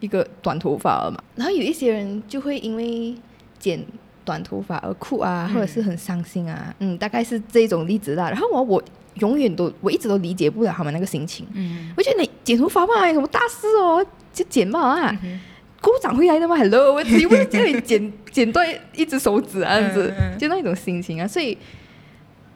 [0.00, 1.22] 一个短头发了嘛。
[1.36, 3.14] 然后有一些人就会因为
[3.58, 3.84] 剪
[4.24, 8.30] 短头发而哭啊，或者是很伤心啊，嗯，大概是这种例子啦。
[8.30, 8.82] 然后我我
[9.14, 11.46] 永远都我一直都理解不了他们那个心情。
[11.54, 15.18] 嗯，我觉得你剪头发嘛，有什么大事哦，就剪嘛啊。
[15.20, 15.38] 给
[15.82, 21.26] 我长回来的吗？Hello，我只不是叫你剪 剪断一只手指啊，这样子，就那种心情啊。
[21.26, 21.56] 所以，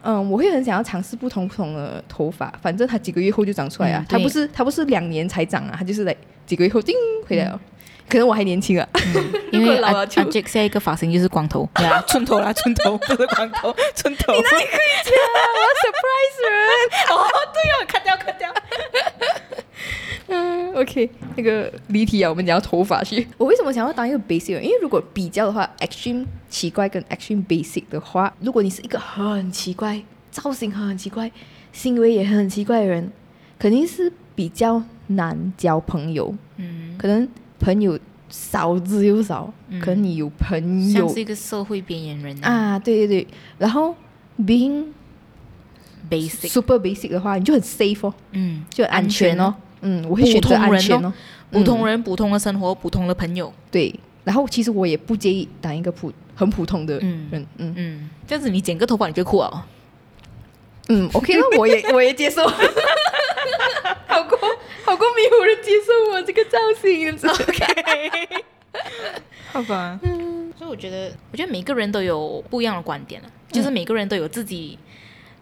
[0.03, 3.99] 嗯，我会很想要尝试不同不同的头发，反正它几个月后就长出来啊。
[4.01, 6.15] 嗯、它不是它不是两年才长啊，它就是来
[6.45, 6.95] 几个月后叮
[7.27, 7.51] 回来了。
[7.53, 7.59] 嗯、
[8.07, 14.33] 可能我还年轻啊，嗯、 因为阿阿杰下一个发型就是光头，对 啊，寸头啦，寸头不是光头，寸头。
[14.33, 15.19] 你哪里可以这样？
[15.55, 16.53] 我要 surprise 人。
[17.09, 18.53] 哦，对哦，砍掉，砍掉。
[20.27, 23.27] 嗯， OK，那个离题啊，我们讲到头发去。
[23.37, 24.63] 我为什么想要当一个 basic 人？
[24.63, 30.01] 因为如果比较的话，extreme 奇怪跟 extreme basic 的话，如果你是一个很奇怪、
[30.31, 31.31] 造型很奇怪、
[31.71, 33.11] 行为也很奇怪的人，
[33.59, 36.35] 肯定是比较难交朋友。
[36.57, 37.27] 嗯，可能
[37.59, 37.97] 朋友
[38.29, 42.79] 少之又少，嗯、可能你有朋友像是一个社会边缘人啊。
[42.79, 43.27] 对对对，
[43.59, 43.95] 然后
[44.39, 44.85] being
[46.09, 49.53] basic super basic 的话，你就很 safe 哦，嗯，就很安全哦。
[49.87, 51.13] 嗯，我会选择安全哦。
[51.51, 53.53] 普通人，普通的生活，普通的朋友。
[53.69, 57.27] 对，然后其实我也不介意当一个普很普通的人。
[57.31, 59.63] 嗯嗯嗯，这样子你剪个头发你就酷哦。
[60.89, 62.45] 嗯，OK，那 我也我也接受。
[64.07, 64.39] 好过
[64.83, 68.43] 好过没有人接受我这个造型，OK。
[69.53, 69.99] 好吧。
[70.01, 74.77] 嗯，所以我觉得，我觉得每个人都有不一样的观点了，就是每个人都有自己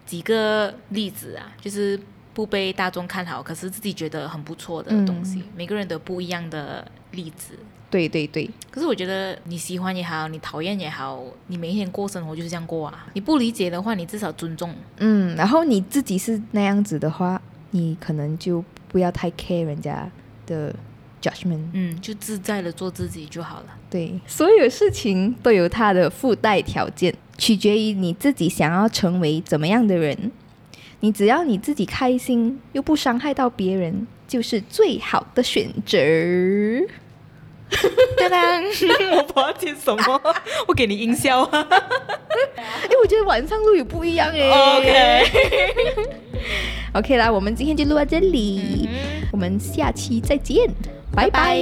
[0.05, 1.97] 几个例子啊，就是。
[2.33, 7.53] 不被大众看好，可是自己觉得很不错的东西，嗯、每个人都不一样的例子。
[7.89, 8.49] 对对对。
[8.71, 13.05] 可是我觉得你喜欢也好，你讨厌也好，你每一天过生活就是这样过啊。
[13.13, 14.73] 你不理解的话，你至少尊重。
[14.97, 20.09] 嗯，然后你自己是那样子的话，你可能就不要太 care 人家
[20.47, 20.73] 的
[21.21, 21.61] judgment。
[21.73, 23.65] 嗯，就自在的做自己就好了。
[23.91, 30.31] 对，所有事情都有它的附带条件，取决于你自己想要成为怎么样的人。
[31.03, 35.97] 你只要你自己开心又不伤害到别人就是最好的选择
[38.17, 38.63] 当当
[39.17, 40.21] 我不要接什么。
[40.65, 41.41] 我给你音效。
[41.41, 41.67] 啊
[42.83, 45.75] 因为我觉得晚上录也不一样诶 ok
[46.93, 48.87] ok 啦我们今天就录到这里。
[49.29, 50.69] 我们下期再见。
[51.13, 51.59] 拜拜。